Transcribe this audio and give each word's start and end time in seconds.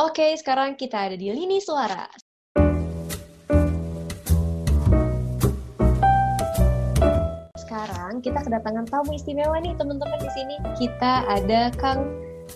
Oke, 0.00 0.32
sekarang 0.40 0.72
kita 0.80 1.04
ada 1.04 1.20
di 1.20 1.28
lini 1.28 1.60
suara. 1.60 2.08
Sekarang 7.60 8.24
kita 8.24 8.40
kedatangan 8.40 8.88
tamu 8.88 9.12
istimewa 9.12 9.60
nih 9.60 9.76
teman-teman 9.76 10.16
di 10.16 10.32
sini. 10.32 10.56
Kita 10.80 11.28
ada 11.28 11.68
Kang 11.76 12.08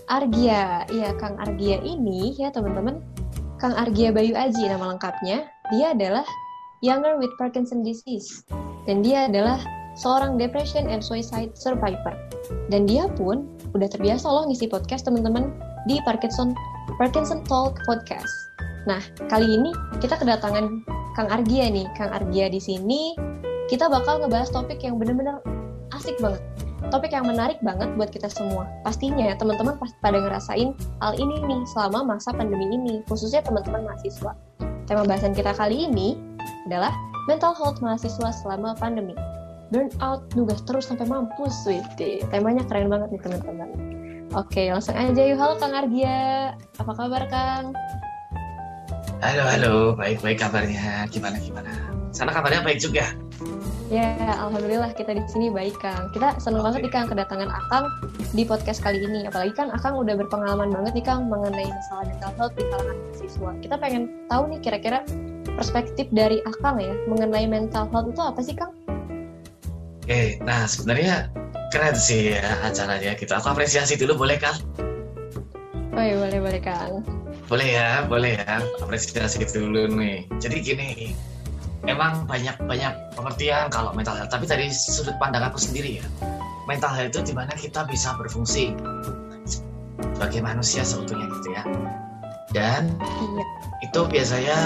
Argia. 0.09 0.89
Iya, 0.89 1.13
Kang 1.21 1.37
Argia 1.37 1.77
ini 1.85 2.33
ya 2.41 2.49
teman-teman. 2.49 3.05
Kang 3.61 3.77
Argia 3.77 4.17
Bayu 4.17 4.33
Aji 4.33 4.73
nama 4.73 4.97
lengkapnya. 4.97 5.45
Dia 5.77 5.93
adalah 5.93 6.25
Younger 6.81 7.21
with 7.21 7.37
Parkinson 7.37 7.85
Disease. 7.85 8.49
Dan 8.89 9.05
dia 9.05 9.29
adalah 9.29 9.61
seorang 10.01 10.41
depression 10.41 10.89
and 10.89 11.05
suicide 11.05 11.53
survivor. 11.53 12.17
Dan 12.73 12.89
dia 12.89 13.13
pun 13.13 13.45
udah 13.77 13.93
terbiasa 13.93 14.25
loh 14.25 14.49
ngisi 14.49 14.73
podcast 14.73 15.05
teman-teman 15.05 15.53
di 15.85 16.01
Parkinson 16.01 16.57
Parkinson 16.97 17.45
Talk 17.45 17.77
Podcast. 17.85 18.49
Nah, 18.89 19.05
kali 19.29 19.61
ini 19.61 19.69
kita 20.01 20.17
kedatangan 20.17 20.81
Kang 21.13 21.29
Argia 21.29 21.69
nih. 21.69 21.85
Kang 21.93 22.09
Argia 22.09 22.49
di 22.49 22.57
sini 22.57 23.13
kita 23.69 23.93
bakal 23.93 24.25
ngebahas 24.25 24.49
topik 24.49 24.81
yang 24.81 24.97
bener-bener 24.97 25.37
asik 25.93 26.17
banget. 26.25 26.41
Topik 26.89 27.13
yang 27.13 27.29
menarik 27.29 27.61
banget 27.61 27.93
buat 28.01 28.09
kita 28.09 28.33
semua. 28.33 28.65
Pastinya 28.81 29.29
teman-teman 29.37 29.77
pasti 29.77 29.97
pada 30.01 30.25
ngerasain 30.25 30.73
hal 31.05 31.13
ini 31.21 31.37
nih 31.45 31.61
selama 31.77 32.17
masa 32.17 32.33
pandemi 32.33 32.65
ini, 32.73 33.05
khususnya 33.13 33.45
teman-teman 33.45 33.85
mahasiswa. 33.85 34.33
Tema 34.89 35.05
bahasan 35.05 35.37
kita 35.37 35.53
kali 35.53 35.93
ini 35.93 36.17
adalah 36.65 36.97
mental 37.29 37.53
health 37.53 37.85
mahasiswa 37.85 38.33
selama 38.33 38.73
pandemi. 38.73 39.13
Burnout, 39.69 40.33
nugas 40.33 40.65
terus 40.65 40.89
sampai 40.89 41.05
mampus, 41.11 41.53
sweetie. 41.61 42.25
Temanya 42.33 42.65
keren 42.65 42.89
banget 42.89 43.13
nih 43.13 43.21
teman-teman. 43.21 43.86
Oke, 44.35 44.75
langsung 44.75 44.99
aja 44.99 45.23
yuk. 45.23 45.39
Halo 45.39 45.55
Kang 45.63 45.71
Argia. 45.71 46.57
Apa 46.83 46.93
kabar 46.99 47.23
Kang? 47.31 47.71
Halo, 49.23 49.45
halo. 49.47 49.75
Baik-baik 49.95 50.43
kabarnya. 50.43 51.07
Gimana, 51.15 51.39
gimana? 51.39 51.71
Sana 52.11 52.35
kabarnya 52.35 52.67
baik 52.67 52.83
juga? 52.83 53.15
Ya, 53.87 54.19
Alhamdulillah 54.43 54.91
kita 54.99 55.15
di 55.15 55.23
sini 55.31 55.47
baik 55.47 55.79
Kang. 55.79 56.11
Kita 56.11 56.43
seneng 56.43 56.59
okay. 56.59 56.67
banget 56.67 56.81
nih 56.83 56.93
Kang 56.93 57.07
kedatangan 57.07 57.51
Akang 57.55 57.87
di 58.35 58.43
podcast 58.43 58.83
kali 58.83 58.99
ini. 58.99 59.31
Apalagi 59.31 59.55
kan 59.55 59.71
Akang 59.71 59.95
udah 59.95 60.19
berpengalaman 60.19 60.75
banget 60.75 60.99
nih 60.99 61.07
Kang 61.07 61.31
mengenai 61.31 61.71
masalah 61.71 62.11
mental 62.11 62.33
health 62.35 62.55
di 62.59 62.65
kalangan 62.67 62.97
mahasiswa. 62.99 63.51
Kita 63.63 63.75
pengen 63.79 64.03
tahu 64.27 64.43
nih 64.51 64.59
kira-kira 64.59 64.99
perspektif 65.55 66.11
dari 66.11 66.43
Akang 66.51 66.83
ya 66.83 66.99
mengenai 67.07 67.47
mental 67.47 67.87
health 67.95 68.11
itu 68.11 68.23
apa 68.27 68.41
sih 68.43 68.59
Kang? 68.59 68.75
Oke, 70.03 70.11
okay, 70.11 70.29
nah 70.43 70.67
sebenarnya 70.67 71.31
keren 71.71 71.97
sih 71.99 72.37
ya 72.37 72.45
acaranya 72.63 73.17
gitu. 73.19 73.33
Aku 73.35 73.51
apresiasi 73.53 73.99
dulu 73.99 74.27
boleh 74.27 74.39
kan? 74.39 74.57
Oh 75.97 76.05
iya 76.05 76.17
boleh 76.21 76.39
boleh 76.45 76.61
Kang. 76.61 77.01
Boleh 77.47 77.69
ya, 77.79 78.05
boleh 78.05 78.37
ya. 78.37 78.61
Apresiasi 78.85 79.47
dulu 79.49 79.89
nih. 79.97 80.29
Jadi 80.43 80.57
gini, 80.61 80.89
emang 81.89 82.29
banyak 82.29 82.59
banyak 82.69 82.93
pengertian 83.17 83.73
kalau 83.73 83.97
mental 83.97 84.13
health. 84.19 84.29
Tapi 84.29 84.45
dari 84.45 84.69
sudut 84.69 85.17
pandang 85.17 85.47
aku 85.47 85.57
sendiri 85.57 86.03
ya, 86.03 86.07
mental 86.69 86.93
health 86.93 87.17
itu 87.17 87.31
di 87.31 87.33
mana 87.33 87.55
kita 87.57 87.89
bisa 87.89 88.13
berfungsi 88.19 88.77
sebagai 90.17 90.41
manusia 90.45 90.85
seutuhnya 90.85 91.33
gitu 91.41 91.49
ya. 91.55 91.63
Dan 92.53 92.93
iya. 93.01 93.45
itu 93.89 94.01
biasanya 94.05 94.59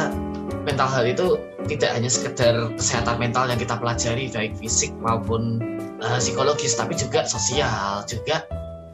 mental 0.66 0.88
health 0.90 1.10
itu 1.10 1.26
tidak 1.70 1.90
hanya 1.94 2.10
sekedar 2.10 2.54
kesehatan 2.74 3.16
mental 3.22 3.46
yang 3.46 3.60
kita 3.60 3.78
pelajari 3.78 4.26
baik 4.34 4.58
fisik 4.58 4.90
maupun 4.98 5.62
uh, 6.02 6.18
psikologis 6.18 6.74
tapi 6.76 6.96
juga 6.96 7.24
sosial 7.28 8.04
juga 8.08 8.44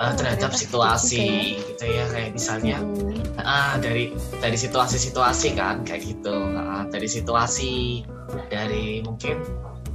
uh, 0.03 0.13
terhadap 0.15 0.53
situasi 0.53 1.57
gitu 1.63 1.85
ya 1.87 2.05
kayak 2.11 2.37
misalnya 2.37 2.83
hmm. 2.83 3.39
uh, 3.41 3.75
dari 3.81 4.13
dari 4.43 4.59
situasi-situasi 4.59 5.57
kan 5.57 5.83
kayak 5.87 6.03
gitu 6.05 6.35
uh, 6.35 6.85
dari 6.91 7.09
situasi 7.09 8.03
dari 8.51 9.01
mungkin 9.07 9.41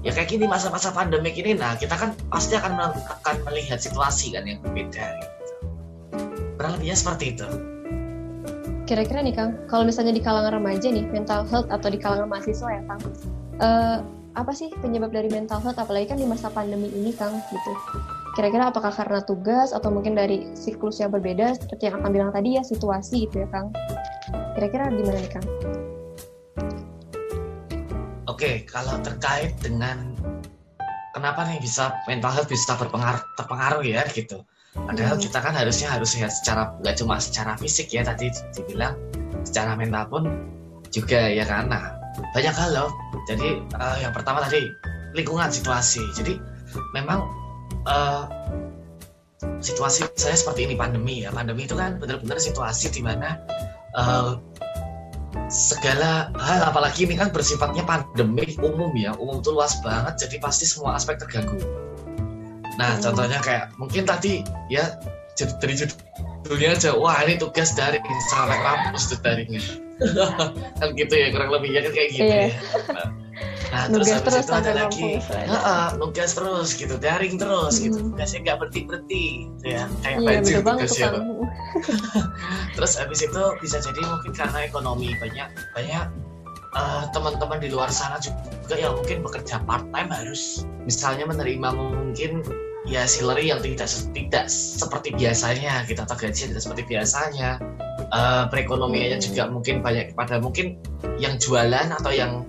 ya 0.01 0.11
kayak 0.15 0.33
gini 0.33 0.49
masa-masa 0.49 0.89
pandemi 0.89 1.29
ini 1.35 1.53
nah 1.53 1.77
kita 1.77 1.93
kan 1.93 2.17
pasti 2.33 2.57
akan 2.57 2.79
akan 3.21 3.35
melihat 3.45 3.77
situasi 3.77 4.33
kan 4.33 4.49
yang 4.49 4.57
berbeda 4.65 5.05
gitu. 5.21 5.53
kurang 6.57 6.71
lebihnya 6.79 6.97
seperti 6.97 7.37
itu 7.37 7.47
kira-kira 8.89 9.23
nih 9.23 9.35
Kang 9.37 9.55
kalau 9.69 9.85
misalnya 9.85 10.17
di 10.17 10.23
kalangan 10.23 10.57
remaja 10.57 10.89
nih 10.89 11.05
mental 11.13 11.45
health 11.47 11.69
atau 11.69 11.87
di 11.87 11.99
kalangan 12.01 12.27
mahasiswa 12.27 12.69
ya 12.73 12.81
Kang 12.89 13.01
uh, 13.61 13.97
apa 14.31 14.55
sih 14.55 14.71
penyebab 14.79 15.11
dari 15.11 15.27
mental 15.27 15.59
health? 15.59 15.79
Apalagi 15.79 16.15
kan 16.15 16.17
di 16.19 16.27
masa 16.27 16.47
pandemi 16.47 16.87
ini 16.87 17.11
Kang 17.11 17.35
gitu. 17.51 17.71
Kira-kira 18.31 18.71
apakah 18.71 18.95
karena 18.95 19.19
tugas 19.27 19.75
atau 19.75 19.91
mungkin 19.91 20.15
dari 20.15 20.47
siklus 20.55 21.03
yang 21.03 21.11
berbeda 21.11 21.59
seperti 21.59 21.91
yang 21.91 21.99
akan 21.99 22.11
bilang 22.15 22.31
tadi 22.31 22.55
ya 22.55 22.63
situasi 22.63 23.27
gitu 23.27 23.43
ya 23.43 23.47
Kang? 23.51 23.75
Kira-kira 24.55 24.87
gimana 24.87 25.19
nih 25.19 25.31
Kang? 25.35 25.47
Oke 28.31 28.63
kalau 28.63 28.95
terkait 29.03 29.51
dengan 29.59 30.15
kenapa 31.11 31.43
nih 31.51 31.59
bisa 31.59 31.91
mental 32.07 32.31
health 32.31 32.47
bisa 32.47 32.79
berpengaruh 32.79 33.19
terpengaruh 33.35 33.83
ya 33.83 34.07
gitu. 34.15 34.47
Padahal 34.71 35.19
hmm. 35.19 35.23
kita 35.27 35.43
kan 35.43 35.51
harusnya 35.51 35.91
harus 35.91 36.15
sehat 36.15 36.31
secara 36.31 36.71
nggak 36.79 36.95
cuma 36.95 37.19
secara 37.19 37.59
fisik 37.59 37.91
ya 37.91 38.07
tadi 38.07 38.31
dibilang 38.55 38.95
secara 39.43 39.75
mental 39.75 40.07
pun 40.07 40.23
juga 40.87 41.27
ya 41.27 41.43
karena 41.43 42.00
banyak 42.33 42.55
hal 42.55 42.69
loh. 42.73 42.89
Jadi 43.29 43.63
uh, 43.77 43.97
yang 43.99 44.11
pertama 44.11 44.43
tadi 44.43 44.67
lingkungan 45.15 45.51
situasi. 45.51 46.01
Jadi 46.15 46.39
memang 46.95 47.27
uh, 47.87 48.27
situasi 49.63 50.07
saya 50.17 50.35
seperti 50.35 50.67
ini 50.67 50.75
pandemi 50.75 51.23
ya. 51.23 51.31
Pandemi 51.31 51.67
itu 51.67 51.75
kan 51.77 51.97
benar-benar 51.97 52.39
situasi 52.39 52.91
di 52.91 53.01
mana 53.03 53.39
uh, 53.95 54.39
segala 55.47 56.27
hal 56.35 56.67
apalagi 56.67 57.07
ini 57.07 57.15
kan 57.15 57.31
bersifatnya 57.31 57.83
pandemi 57.87 58.55
umum 58.59 58.91
ya. 58.95 59.15
Umum 59.15 59.39
itu 59.39 59.51
luas 59.51 59.79
banget 59.79 60.27
jadi 60.27 60.35
pasti 60.43 60.67
semua 60.67 60.99
aspek 60.99 61.19
terganggu. 61.19 61.59
Nah 62.79 62.97
hmm. 62.97 63.03
contohnya 63.03 63.39
kayak 63.39 63.71
mungkin 63.79 64.03
tadi 64.03 64.43
ya 64.67 64.99
jadi 65.35 65.53
dari 65.63 65.73
judulnya 65.79 66.75
aja 66.75 66.91
wah 66.95 67.15
ini 67.23 67.39
tugas 67.39 67.71
dari 67.71 68.03
sampai 68.27 68.59
kampus 68.59 69.15
tuh 69.15 69.19
darinya 69.23 69.61
kan 70.79 70.89
gitu 70.97 71.13
ya 71.13 71.27
kurang 71.29 71.49
lebihnya 71.53 71.85
kan 71.85 71.91
kayak 71.93 72.09
gitu 72.13 72.25
iya. 72.25 72.47
ya. 72.47 72.49
Nah, 72.91 73.07
nah 73.71 73.83
terus 73.87 74.07
habis 74.11 74.23
terus 74.27 74.45
itu 74.45 74.53
ada 74.53 74.71
lagi. 74.75 75.09
Uh, 75.47 75.89
nugas 75.95 76.31
terus 76.35 76.69
gitu 76.75 76.95
daring 76.99 77.39
terus 77.39 77.79
gitu. 77.79 77.97
hmm. 77.97 78.11
gitu 78.11 78.13
tugasnya 78.17 78.39
nggak 78.43 78.57
berhenti 78.59 78.81
berhenti 78.85 79.25
gitu 79.45 79.65
ya. 79.69 79.83
Kayak 80.03 80.17
iya, 80.17 80.27
banjir 80.27 80.57
tugasnya 80.65 81.09
terus 82.75 82.93
habis 82.99 83.19
itu 83.23 83.43
bisa 83.63 83.77
jadi 83.79 84.01
mungkin 84.03 84.31
karena 84.35 84.59
ekonomi 84.67 85.15
banyak 85.17 85.49
banyak 85.73 86.05
uh, 86.75 87.03
teman-teman 87.15 87.59
di 87.63 87.69
luar 87.71 87.89
sana 87.91 88.19
juga 88.19 88.75
yang 88.75 88.95
mungkin 88.97 89.23
bekerja 89.23 89.63
part 89.63 89.85
time 89.91 90.09
harus 90.11 90.67
misalnya 90.83 91.27
menerima 91.27 91.69
mungkin 91.75 92.43
ya 92.89 93.05
salary 93.05 93.53
yang 93.53 93.61
tidak 93.61 93.87
tidak 94.15 94.45
seperti 94.49 95.13
biasanya 95.13 95.85
kita 95.85 95.89
gitu, 95.93 96.01
atau 96.01 96.17
gaji 96.17 96.41
tidak 96.49 96.63
seperti 96.63 96.83
biasanya 96.89 97.49
uh, 98.11 98.45
perekonomiannya 98.51 99.17
hmm. 99.19 99.25
juga 99.31 99.43
mungkin 99.49 99.79
banyak 99.81 100.13
kepada 100.13 100.37
mungkin 100.37 100.77
yang 101.17 101.39
jualan 101.39 101.87
atau 101.95 102.11
yang 102.11 102.45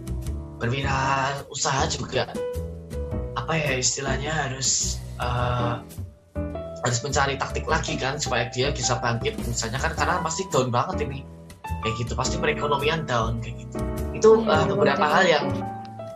berwirausaha 0.59 1.83
juga. 1.91 2.31
Apa 3.35 3.59
ya 3.59 3.79
istilahnya 3.79 4.31
harus 4.31 5.01
uh, 5.19 5.83
harus 6.83 6.99
mencari 7.03 7.39
taktik 7.39 7.67
lagi 7.67 7.95
kan 7.99 8.19
supaya 8.19 8.51
dia 8.51 8.75
bisa 8.75 8.99
bangkit 8.99 9.39
misalnya 9.43 9.79
kan 9.79 9.95
karena 9.95 10.23
pasti 10.23 10.47
down 10.51 10.71
banget 10.71 11.07
ini. 11.07 11.27
Kayak 11.83 11.95
gitu 12.07 12.13
pasti 12.15 12.39
perekonomian 12.39 13.07
down 13.07 13.43
kayak 13.43 13.67
gitu. 13.67 13.79
Itu 14.15 14.31
uh, 14.47 14.67
beberapa 14.71 15.03
hal 15.03 15.25
yang 15.27 15.47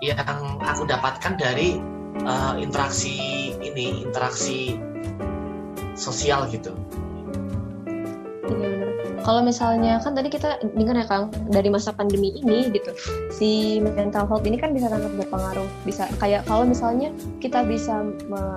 yang 0.05 0.21
aku 0.63 0.87
dapatkan 0.87 1.35
dari 1.41 1.81
uh, 2.23 2.55
interaksi 2.61 3.51
ini 3.59 4.05
interaksi 4.07 4.79
sosial 5.97 6.47
gitu 6.53 6.77
kalau 9.27 9.43
misalnya 9.43 9.99
kan 9.99 10.15
tadi 10.15 10.31
kita 10.31 10.63
dengar 10.79 11.03
ya 11.03 11.07
Kang 11.11 11.35
dari 11.51 11.67
masa 11.67 11.91
pandemi 11.91 12.31
ini 12.39 12.71
gitu 12.71 12.95
si 13.35 13.83
mental 13.83 14.31
health 14.31 14.47
ini 14.47 14.55
kan 14.55 14.71
bisa 14.71 14.87
sangat 14.87 15.11
berpengaruh. 15.19 15.67
Bisa 15.83 16.07
kayak 16.23 16.47
kalau 16.47 16.63
misalnya 16.63 17.11
kita 17.43 17.67
bisa 17.67 18.07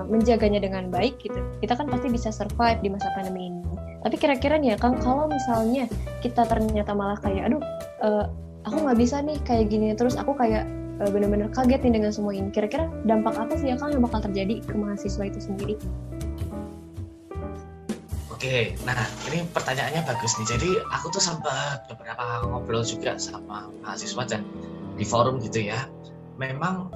menjaganya 0.06 0.62
dengan 0.62 0.86
baik 0.86 1.18
gitu 1.18 1.42
kita 1.58 1.74
kan 1.74 1.90
pasti 1.90 2.06
bisa 2.06 2.30
survive 2.30 2.78
di 2.86 2.88
masa 2.94 3.10
pandemi 3.18 3.50
ini. 3.50 3.60
Tapi 4.00 4.14
kira-kira 4.14 4.62
nih 4.62 4.72
ya 4.72 4.76
Kang 4.78 4.94
kalau 5.02 5.26
misalnya 5.26 5.90
kita 6.22 6.46
ternyata 6.46 6.94
malah 6.94 7.18
kayak 7.18 7.50
aduh 7.50 7.60
uh, 8.06 8.30
aku 8.62 8.86
nggak 8.86 8.98
bisa 9.02 9.18
nih 9.26 9.42
kayak 9.42 9.74
gini 9.74 9.90
terus 9.98 10.14
aku 10.14 10.38
kayak 10.38 10.70
uh, 11.02 11.10
bener-bener 11.10 11.50
kaget 11.50 11.82
nih 11.82 11.98
dengan 11.98 12.14
semua 12.14 12.30
ini 12.30 12.48
kira-kira 12.54 12.86
dampak 13.10 13.34
apa 13.34 13.58
sih 13.58 13.74
ya 13.74 13.76
Kang 13.76 13.90
yang 13.90 14.06
bakal 14.06 14.22
terjadi 14.22 14.62
ke 14.62 14.74
mahasiswa 14.78 15.26
itu 15.26 15.40
sendiri 15.42 15.74
Oke, 18.40 18.72
nah 18.88 18.96
ini 19.28 19.44
pertanyaannya 19.52 20.00
bagus 20.08 20.32
nih. 20.40 20.56
Jadi 20.56 20.70
aku 20.88 21.12
tuh 21.12 21.20
sempat 21.20 21.84
beberapa 21.92 22.48
ngobrol 22.48 22.80
juga 22.80 23.20
sama 23.20 23.68
mahasiswa 23.84 24.24
dan 24.24 24.48
di 24.96 25.04
forum 25.04 25.44
gitu 25.44 25.68
ya. 25.68 25.84
Memang 26.40 26.88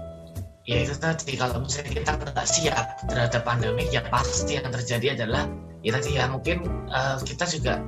ya 0.64 0.80
itu 0.80 0.96
tadi 0.96 1.36
kalau 1.36 1.60
misalnya 1.60 2.00
kita 2.00 2.16
nggak 2.16 2.48
siap 2.48 2.96
terhadap 3.12 3.44
pandemi 3.44 3.84
ya 3.92 4.00
pasti 4.08 4.56
yang 4.56 4.72
terjadi 4.72 5.20
adalah 5.20 5.44
ya 5.84 5.92
tadi 5.92 6.16
ya 6.16 6.32
mungkin 6.32 6.64
uh, 6.88 7.20
kita 7.20 7.44
juga 7.44 7.84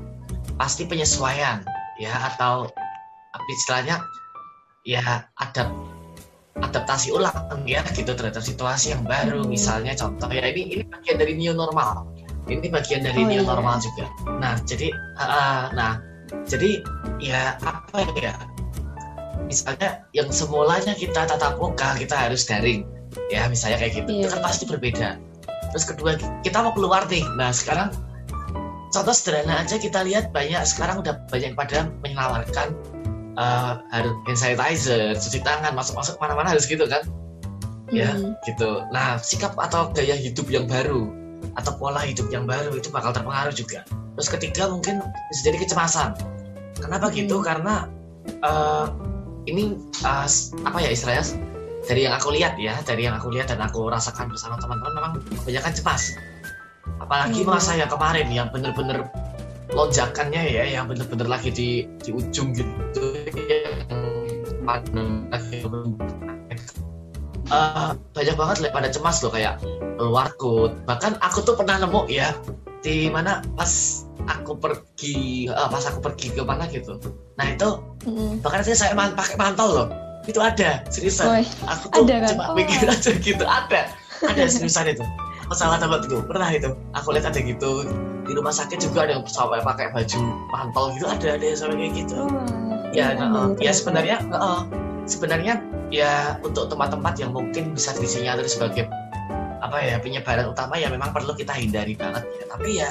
pasti 0.60 0.84
penyesuaian 0.84 1.64
ya 1.96 2.12
atau 2.12 2.68
istilahnya 3.56 4.04
ya 4.84 5.24
ada 5.40 5.72
adaptasi 6.60 7.08
ulang 7.08 7.64
ya 7.64 7.80
gitu 7.96 8.12
terhadap 8.12 8.44
situasi 8.44 8.92
yang 8.92 9.00
baru 9.08 9.44
hmm. 9.44 9.48
misalnya 9.48 9.96
contoh 9.96 10.28
ya 10.28 10.44
ini 10.44 10.76
ini 10.76 10.82
bagian 10.84 11.16
dari 11.16 11.40
new 11.40 11.56
normal 11.56 12.04
ini 12.46 12.68
bagian 12.70 13.02
dari 13.02 13.20
oh, 13.22 13.28
new 13.28 13.42
iya. 13.42 13.46
normal 13.46 13.76
juga 13.82 14.06
nah 14.38 14.54
jadi 14.62 14.90
uh, 15.18 15.72
nah 15.74 16.00
jadi 16.46 16.82
ya 17.22 17.58
apa 17.62 18.06
ya 18.18 18.34
misalnya 19.46 20.02
yang 20.10 20.30
semulanya 20.30 20.94
kita 20.94 21.26
tatap 21.26 21.58
muka 21.58 21.94
kita 21.98 22.14
harus 22.14 22.46
daring 22.46 22.86
ya 23.30 23.46
misalnya 23.46 23.78
kayak 23.78 24.02
gitu 24.02 24.10
yeah. 24.10 24.22
itu 24.26 24.28
kan 24.34 24.40
pasti 24.42 24.64
berbeda 24.66 25.08
terus 25.70 25.84
kedua 25.86 26.18
kita 26.42 26.58
mau 26.62 26.74
keluar 26.74 27.06
nih 27.06 27.22
nah 27.38 27.54
sekarang 27.54 27.94
contoh 28.90 29.14
sederhana 29.14 29.62
aja 29.62 29.78
kita 29.78 30.02
lihat 30.02 30.34
banyak 30.34 30.62
sekarang 30.66 31.02
udah 31.02 31.14
banyak 31.30 31.54
pada 31.54 31.90
menawarkan 32.02 32.74
uh, 33.36 33.84
harus 33.92 34.14
hand 34.26 34.38
sanitizer, 34.40 35.14
cuci 35.14 35.40
tangan, 35.44 35.72
masuk-masuk 35.76 36.16
mana-mana 36.18 36.52
harus 36.56 36.64
gitu 36.64 36.88
kan? 36.88 37.04
Ya, 37.92 38.10
hmm. 38.18 38.34
gitu. 38.42 38.82
Nah, 38.90 39.20
sikap 39.22 39.54
atau 39.54 39.94
gaya 39.94 40.18
hidup 40.18 40.50
yang 40.50 40.66
baru 40.66 41.25
atau 41.54 41.72
pola 41.78 42.02
hidup 42.02 42.26
yang 42.34 42.44
baru 42.44 42.74
itu 42.74 42.90
bakal 42.90 43.14
terpengaruh 43.14 43.54
juga. 43.54 43.86
Terus 44.16 44.28
ketiga 44.32 44.72
mungkin 44.72 45.04
bisa 45.30 45.40
jadi 45.46 45.58
kecemasan. 45.62 46.18
Kenapa 46.82 47.12
gitu? 47.12 47.38
hmm. 47.38 47.44
gitu? 47.44 47.46
Karena 47.46 47.74
uh, 48.42 48.90
ini 49.46 49.78
uh, 50.02 50.26
apa 50.66 50.78
ya 50.82 50.90
istilahnya? 50.90 51.24
Dari 51.86 52.02
yang 52.02 52.18
aku 52.18 52.34
lihat 52.34 52.58
ya, 52.58 52.74
dari 52.82 53.06
yang 53.06 53.14
aku 53.14 53.30
lihat 53.30 53.46
dan 53.46 53.62
aku 53.62 53.86
rasakan 53.86 54.26
bersama 54.26 54.58
teman-teman 54.58 54.90
memang 54.98 55.12
kebanyakan 55.22 55.70
cemas. 55.70 56.02
Apalagi 56.98 57.46
hmm. 57.46 57.54
masa 57.54 57.78
yang 57.78 57.86
kemarin 57.86 58.26
yang 58.34 58.50
bener-bener 58.50 59.06
lonjakannya 59.70 60.42
ya 60.46 60.64
yang 60.66 60.86
bener-bener 60.86 61.26
lagi 61.26 61.50
di 61.50 61.90
di 61.98 62.10
ujung 62.14 62.54
gitu 62.54 63.02
uh, 67.50 67.94
banyak 68.14 68.36
banget 68.36 68.56
lah 68.64 68.70
pada 68.74 68.88
cemas 68.90 69.22
loh 69.22 69.32
kayak 69.32 69.60
keluar 69.96 70.30
kut 70.36 70.72
bahkan 70.84 71.16
aku 71.24 71.42
tuh 71.42 71.54
pernah 71.56 71.82
nemu 71.82 72.06
ya 72.10 72.34
di 72.84 73.10
mana 73.10 73.42
pas 73.58 74.04
aku 74.30 74.58
pergi 74.58 75.46
uh, 75.50 75.66
pas 75.70 75.82
aku 75.86 76.02
pergi 76.02 76.34
ke 76.34 76.42
mana 76.42 76.66
gitu. 76.70 76.98
Nah 77.38 77.54
itu 77.54 77.68
mm. 78.06 78.42
bahkan 78.42 78.62
saya 78.66 78.94
man, 78.94 79.14
pakai 79.14 79.38
mantel 79.38 79.68
loh. 79.70 79.88
Itu 80.26 80.42
ada 80.42 80.82
seriusan. 80.90 81.46
Aku 81.70 81.86
tuh 81.94 82.02
ada 82.06 82.26
kan? 82.26 82.30
cuma 82.34 82.44
oh. 82.50 82.56
pikir 82.58 82.86
aja 82.94 83.10
gitu 83.14 83.44
ada. 83.46 83.90
Ada 84.26 84.42
seriusan 84.50 84.90
itu. 84.90 85.04
Pesawat 85.46 85.78
tuh 85.82 86.26
pernah 86.26 86.50
itu. 86.50 86.74
Aku 86.98 87.14
lihat 87.14 87.30
ada 87.30 87.38
gitu 87.38 87.86
di 88.26 88.32
rumah 88.34 88.50
sakit 88.50 88.82
juga 88.82 89.06
ada 89.06 89.18
yang 89.18 89.24
sampai 89.30 89.62
pakai 89.62 89.94
baju 89.94 90.18
mantel 90.50 90.84
gitu 90.98 91.06
ada 91.06 91.38
ada 91.38 91.44
yang 91.46 91.58
sampai 91.58 91.76
kayak 91.78 91.92
gitu. 92.02 92.14
Oh, 92.18 92.42
ya 92.90 93.14
ya, 93.14 93.24
uh, 93.30 93.54
ya 93.62 93.70
sebenarnya 93.70 94.18
uh, 94.34 94.66
sebenarnya 95.06 95.62
ya 95.88 96.36
untuk 96.42 96.68
tempat-tempat 96.68 97.14
yang 97.22 97.30
mungkin 97.32 97.72
bisa 97.72 97.94
disinyalir 97.96 98.44
sebagai 98.50 98.90
apa 99.62 99.82
ya 99.82 99.96
penyebaran 99.98 100.52
utama 100.52 100.76
ya 100.76 100.92
memang 100.92 101.10
perlu 101.10 101.32
kita 101.32 101.54
hindari 101.54 101.96
banget 101.96 102.26
ya. 102.26 102.44
Tapi 102.50 102.70
ya 102.76 102.90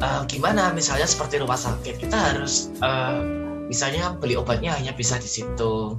uh, 0.00 0.22
gimana 0.26 0.72
misalnya 0.72 1.06
seperti 1.06 1.42
rumah 1.42 1.58
sakit 1.58 2.00
kita 2.00 2.16
harus 2.16 2.72
uh, 2.80 3.20
misalnya 3.68 4.16
beli 4.16 4.34
obatnya 4.38 4.74
hanya 4.74 4.94
bisa 4.96 5.18
di 5.20 5.28
situ. 5.28 5.98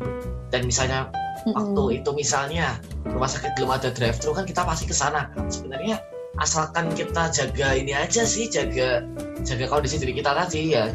Dan 0.51 0.67
misalnya 0.67 1.07
mm-hmm. 1.07 1.53
waktu 1.55 2.03
itu 2.03 2.09
misalnya 2.11 2.79
rumah 3.07 3.29
sakit 3.29 3.55
belum 3.55 3.71
ada 3.71 3.91
drive 3.93 4.19
thru 4.19 4.35
kan 4.35 4.47
kita 4.47 4.63
pasti 4.65 4.89
ke 4.89 4.95
sana. 4.95 5.31
Kan 5.31 5.47
sebenarnya 5.47 6.03
asalkan 6.39 6.91
kita 6.95 7.27
jaga 7.31 7.75
ini 7.75 7.91
aja 7.91 8.23
sih 8.23 8.47
jaga 8.47 9.03
jaga 9.43 9.65
kondisi 9.67 9.99
diri 9.99 10.15
kita 10.15 10.31
tadi 10.31 10.73
ya 10.73 10.87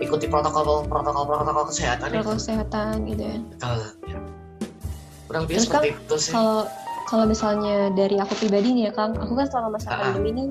ikuti 0.00 0.26
protokol 0.26 0.88
protokol 0.88 1.24
protokol 1.28 1.64
kesehatan 1.68 2.08
protokol 2.08 2.34
itu. 2.34 2.40
kesehatan 2.40 2.94
gitu 3.06 3.22
ya. 3.22 3.36
Kalau 3.60 3.78
ya. 4.08 4.18
kurang 5.28 5.42
lebih 5.46 5.62
seperti 5.62 5.88
kan, 5.94 6.00
itu 6.02 6.16
sih. 6.18 6.32
kalau 6.34 6.58
kalau 7.06 7.24
misalnya 7.28 7.90
dari 7.94 8.16
aku 8.16 8.34
pribadi 8.38 8.70
nih 8.74 8.82
ya 8.88 8.92
Kang 8.96 9.14
aku 9.18 9.36
kan 9.36 9.46
selama 9.50 9.78
masa 9.78 9.94
pandemi 9.94 10.30
ini 10.32 10.44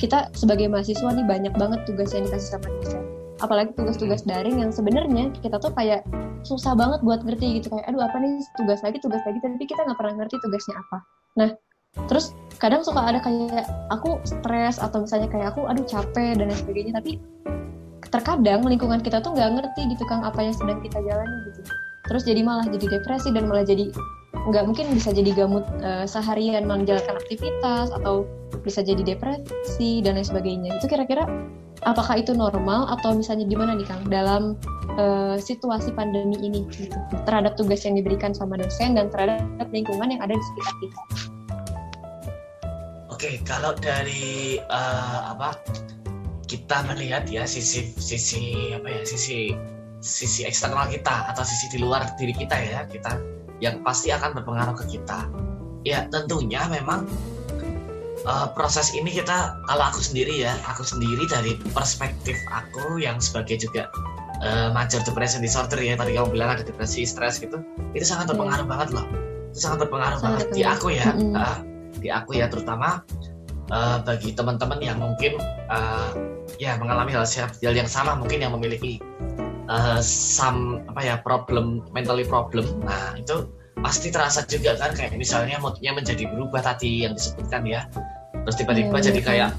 kita 0.00 0.32
sebagai 0.32 0.68
mahasiswa 0.72 1.08
nih 1.12 1.26
banyak 1.26 1.54
banget 1.58 1.84
tugas 1.84 2.10
yang 2.16 2.24
dikasih 2.26 2.58
sama 2.58 2.68
dosen. 2.80 3.02
Apalagi 3.42 3.74
tugas-tugas 3.74 4.22
daring 4.22 4.62
yang 4.62 4.70
sebenarnya 4.70 5.34
kita 5.42 5.58
tuh 5.58 5.74
kayak 5.74 6.06
susah 6.46 6.74
banget 6.78 7.02
buat 7.02 7.22
ngerti 7.26 7.60
gitu. 7.60 7.74
Kayak 7.74 7.92
aduh 7.92 8.02
apa 8.06 8.16
nih 8.22 8.32
tugas 8.56 8.80
lagi 8.80 8.98
tugas 9.02 9.22
lagi 9.26 9.38
tapi 9.42 9.64
kita 9.66 9.80
nggak 9.82 9.98
pernah 9.98 10.14
ngerti 10.22 10.36
tugasnya 10.40 10.74
apa. 10.78 10.98
Nah 11.38 11.50
terus 12.08 12.32
kadang 12.56 12.80
suka 12.80 13.04
ada 13.04 13.20
kayak 13.20 13.68
aku 13.92 14.16
stres 14.24 14.80
atau 14.80 15.04
misalnya 15.04 15.28
kayak 15.28 15.52
aku 15.52 15.68
aduh 15.68 15.84
capek 15.84 16.40
dan 16.40 16.48
lain 16.48 16.58
sebagainya. 16.60 16.92
Tapi 16.98 17.12
terkadang 18.12 18.60
lingkungan 18.62 19.00
kita 19.00 19.24
tuh 19.24 19.32
nggak 19.32 19.50
ngerti 19.56 19.96
gitu 19.96 20.04
kang 20.04 20.20
apa 20.22 20.44
yang 20.44 20.52
sedang 20.52 20.78
kita 20.84 21.00
jalani 21.00 21.48
gitu 21.48 21.60
terus 22.06 22.22
jadi 22.28 22.44
malah 22.44 22.68
jadi 22.68 23.00
depresi 23.00 23.32
dan 23.32 23.48
malah 23.48 23.64
jadi 23.64 23.88
nggak 24.32 24.64
mungkin 24.68 24.92
bisa 24.92 25.16
jadi 25.16 25.32
gamut 25.32 25.64
uh, 25.80 26.04
seharian 26.04 26.68
menjalankan 26.68 27.16
aktivitas 27.16 27.88
atau 27.88 28.28
bisa 28.60 28.84
jadi 28.84 29.00
depresi 29.00 30.04
dan 30.04 30.20
lain 30.20 30.28
sebagainya 30.28 30.76
itu 30.76 30.86
kira-kira 30.92 31.24
apakah 31.88 32.20
itu 32.20 32.36
normal 32.36 32.90
atau 32.92 33.16
misalnya 33.16 33.48
gimana 33.48 33.74
nih 33.74 33.86
Kang 33.86 34.02
dalam 34.06 34.60
uh, 35.00 35.38
situasi 35.38 35.90
pandemi 35.94 36.38
ini 36.38 36.68
gitu, 36.70 36.94
terhadap 37.26 37.56
tugas 37.58 37.82
yang 37.82 37.98
diberikan 37.98 38.36
sama 38.36 38.58
dosen 38.58 38.94
dan 38.94 39.10
terhadap 39.10 39.68
lingkungan 39.74 40.10
yang 40.10 40.22
ada 40.22 40.34
di 40.34 40.44
sekitar 40.52 40.74
kita. 40.78 41.00
Oke, 43.10 43.30
kalau 43.46 43.72
dari 43.78 44.58
uh, 44.66 45.34
apa 45.36 45.54
kita 46.52 46.84
melihat 46.84 47.24
ya 47.32 47.48
sisi 47.48 47.96
sisi 47.96 48.76
apa 48.76 48.84
ya 48.84 49.00
sisi 49.08 49.56
sisi 50.04 50.44
eksternal 50.44 50.92
kita 50.92 51.32
atau 51.32 51.40
sisi 51.40 51.72
di 51.72 51.78
luar 51.80 52.04
diri 52.20 52.36
kita 52.36 52.56
ya 52.60 52.84
kita 52.84 53.16
yang 53.64 53.80
pasti 53.80 54.12
akan 54.12 54.36
berpengaruh 54.36 54.76
ke 54.84 55.00
kita. 55.00 55.32
Ya 55.88 56.04
tentunya 56.12 56.68
memang 56.68 57.08
uh, 58.28 58.52
proses 58.52 58.92
ini 58.92 59.08
kita 59.08 59.56
kalau 59.64 59.84
aku 59.88 60.04
sendiri 60.04 60.44
ya 60.44 60.52
aku 60.68 60.84
sendiri 60.84 61.24
dari 61.24 61.56
perspektif 61.72 62.36
aku 62.52 63.00
yang 63.00 63.16
sebagai 63.16 63.56
juga 63.62 63.88
uh, 64.44 64.68
major 64.74 65.00
depression 65.02 65.40
disorder 65.40 65.78
ya 65.80 65.96
tadi 65.96 66.14
kamu 66.14 66.36
bilang 66.36 66.58
ada 66.58 66.62
depresi 66.66 67.06
stres 67.06 67.40
gitu 67.42 67.62
itu 67.96 68.04
sangat 68.04 68.28
iya. 68.28 68.30
berpengaruh 68.34 68.66
yeah. 68.66 68.72
banget 68.76 68.88
loh 68.94 69.06
itu 69.50 69.58
sangat 69.58 69.78
berpengaruh 69.86 70.18
sangat 70.20 70.46
banget 70.46 70.48
di 70.54 70.62
aku 70.62 70.88
ya 70.94 71.08
mm 71.10 71.18
-hmm. 71.18 71.34
uh, 71.34 71.58
di 71.98 72.08
aku 72.10 72.30
ya 72.38 72.46
terutama 72.50 73.02
uh, 73.70 73.98
bagi 74.02 74.34
teman-teman 74.34 74.78
yang 74.82 74.98
mungkin 74.98 75.38
uh, 75.70 76.10
ya 76.60 76.76
mengalami 76.80 77.12
hal, 77.14 77.24
hal 77.24 77.74
yang 77.74 77.88
sama 77.88 78.16
mungkin 78.18 78.42
yang 78.44 78.52
memiliki 78.52 78.98
uh, 79.68 80.00
some 80.02 80.82
apa 80.90 81.00
ya 81.00 81.14
problem 81.20 81.84
mentally 81.94 82.26
problem 82.26 82.66
nah 82.82 83.14
itu 83.16 83.48
pasti 83.82 84.12
terasa 84.14 84.46
juga 84.46 84.78
kan 84.78 84.94
kayak 84.94 85.16
misalnya 85.18 85.58
moodnya 85.58 85.90
menjadi 85.96 86.28
berubah 86.30 86.62
tadi 86.62 87.08
yang 87.08 87.18
disebutkan 87.18 87.66
ya 87.66 87.88
terus 88.46 88.56
tiba-tiba 88.58 88.94
yeah, 88.94 89.04
jadi 89.04 89.20
yeah. 89.20 89.26
kayak 89.26 89.50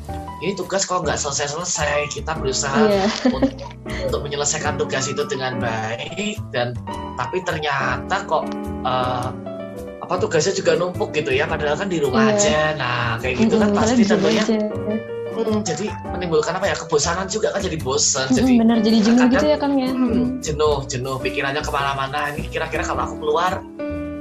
ini 0.43 0.51
tugas 0.59 0.83
kok 0.83 1.03
nggak 1.03 1.15
selesai-selesai 1.15 2.11
kita 2.11 2.35
berusaha 2.35 2.75
yeah. 2.87 3.07
untuk, 3.31 3.55
untuk 4.11 4.21
menyelesaikan 4.23 4.75
tugas 4.75 5.07
itu 5.07 5.23
dengan 5.27 5.59
baik 5.59 6.39
dan 6.51 6.75
tapi 7.15 7.43
ternyata 7.47 8.27
kok 8.27 8.47
uh, 8.83 9.31
apa 10.03 10.19
tugasnya 10.19 10.51
juga 10.51 10.75
numpuk 10.75 11.15
gitu 11.15 11.31
ya 11.31 11.47
padahal 11.47 11.79
kan 11.79 11.87
di 11.87 11.99
rumah 12.03 12.31
yeah. 12.31 12.35
aja 12.35 12.59
nah 12.75 13.07
kayak 13.23 13.35
gitu 13.39 13.55
kan 13.59 13.71
pasti 13.71 14.03
tentunya 14.03 14.43
Hmm, 15.33 15.65
jadi 15.65 15.89
menimbulkan 16.13 16.53
apa 16.53 16.69
ya? 16.69 16.75
Kebosanan 16.77 17.25
juga 17.25 17.49
kan 17.51 17.65
jadi 17.65 17.77
bosan 17.81 18.29
hmm, 18.29 18.37
jadi 18.37 18.51
benar 18.61 18.77
jadi 18.85 18.97
jenuh 19.01 19.25
gitu 19.33 19.45
ya 19.49 19.57
kang 19.57 19.73
ya? 19.81 19.89
Hmm, 19.89 20.39
jenuh 20.39 20.85
jenuh. 20.85 21.17
Pikirannya 21.17 21.61
ke 21.65 21.71
mana-mana 21.73 22.29
ini 22.33 22.45
kira-kira 22.47 22.85
kalau 22.85 23.09
aku 23.09 23.15
keluar 23.17 23.65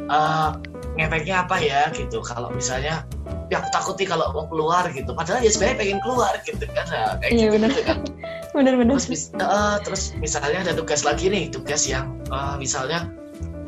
uh, 0.08 0.56
ngefeknya 0.96 1.44
apa 1.44 1.56
ya 1.60 1.92
gitu. 1.92 2.24
Kalau 2.24 2.48
misalnya 2.50 3.04
ya 3.52 3.60
aku 3.60 3.68
takuti 3.68 4.04
kalau 4.08 4.32
mau 4.32 4.48
keluar 4.48 4.88
gitu. 4.90 5.12
Padahal 5.12 5.44
ya 5.44 5.50
sebenarnya 5.52 5.76
pengen 5.78 5.98
keluar 6.00 6.32
gitu 6.42 6.64
kan. 6.72 6.86
Nah, 6.88 7.20
kayak 7.20 7.32
iya, 7.32 7.46
gitu, 7.48 7.54
bener. 7.60 7.70
gitu 7.70 7.82
kan 7.84 7.98
bener-bener 8.56 9.00
terus, 9.00 9.32
uh, 9.40 9.80
terus 9.80 10.12
misalnya 10.20 10.60
ada 10.60 10.76
tugas 10.76 11.08
lagi 11.08 11.32
nih 11.32 11.48
tugas 11.48 11.88
yang 11.88 12.20
uh, 12.28 12.60
misalnya 12.60 13.08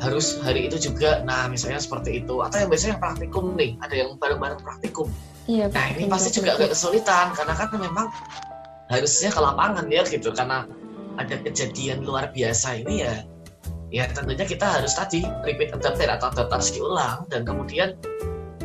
harus 0.01 0.41
hari 0.45 0.69
itu 0.69 0.77
juga. 0.91 1.21
Nah 1.25 1.49
misalnya 1.49 1.81
seperti 1.81 2.21
itu. 2.21 2.41
Atau 2.41 2.65
yang 2.65 2.69
biasanya 2.69 2.97
yang 2.97 3.01
praktikum 3.01 3.45
nih 3.57 3.77
ada 3.81 3.95
yang 3.97 4.09
bareng-bareng 4.17 4.61
praktikum 4.61 5.09
iya, 5.45 5.65
nah 5.69 5.85
ini 5.93 6.05
pasti 6.09 6.29
juga 6.41 6.57
agak 6.57 6.73
kesulitan 6.73 7.33
karena 7.33 7.53
kan 7.53 7.69
memang 7.73 8.07
harusnya 8.89 9.29
ke 9.33 9.39
lapangan 9.41 9.85
ya 9.89 10.01
gitu. 10.05 10.29
Karena 10.33 10.65
ada 11.15 11.35
kejadian 11.41 12.03
luar 12.03 12.29
biasa 12.35 12.83
ini 12.83 13.05
ya 13.05 13.23
ya 13.93 14.09
tentunya 14.11 14.43
kita 14.43 14.65
harus 14.65 14.91
tadi 14.97 15.23
repeat 15.45 15.71
adapter 15.71 16.09
atau 16.09 16.27
adaptasi 16.33 16.81
ulang 16.83 17.23
dan 17.31 17.47
kemudian 17.47 17.95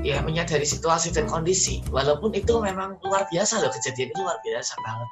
ya 0.00 0.18
menyadari 0.24 0.64
situasi 0.64 1.12
dan 1.12 1.28
kondisi. 1.28 1.84
Walaupun 1.92 2.32
itu 2.32 2.58
memang 2.58 2.96
luar 3.04 3.28
biasa 3.28 3.60
loh 3.60 3.70
kejadian 3.70 4.10
itu 4.10 4.20
luar 4.20 4.38
biasa 4.40 4.72
banget 4.82 5.08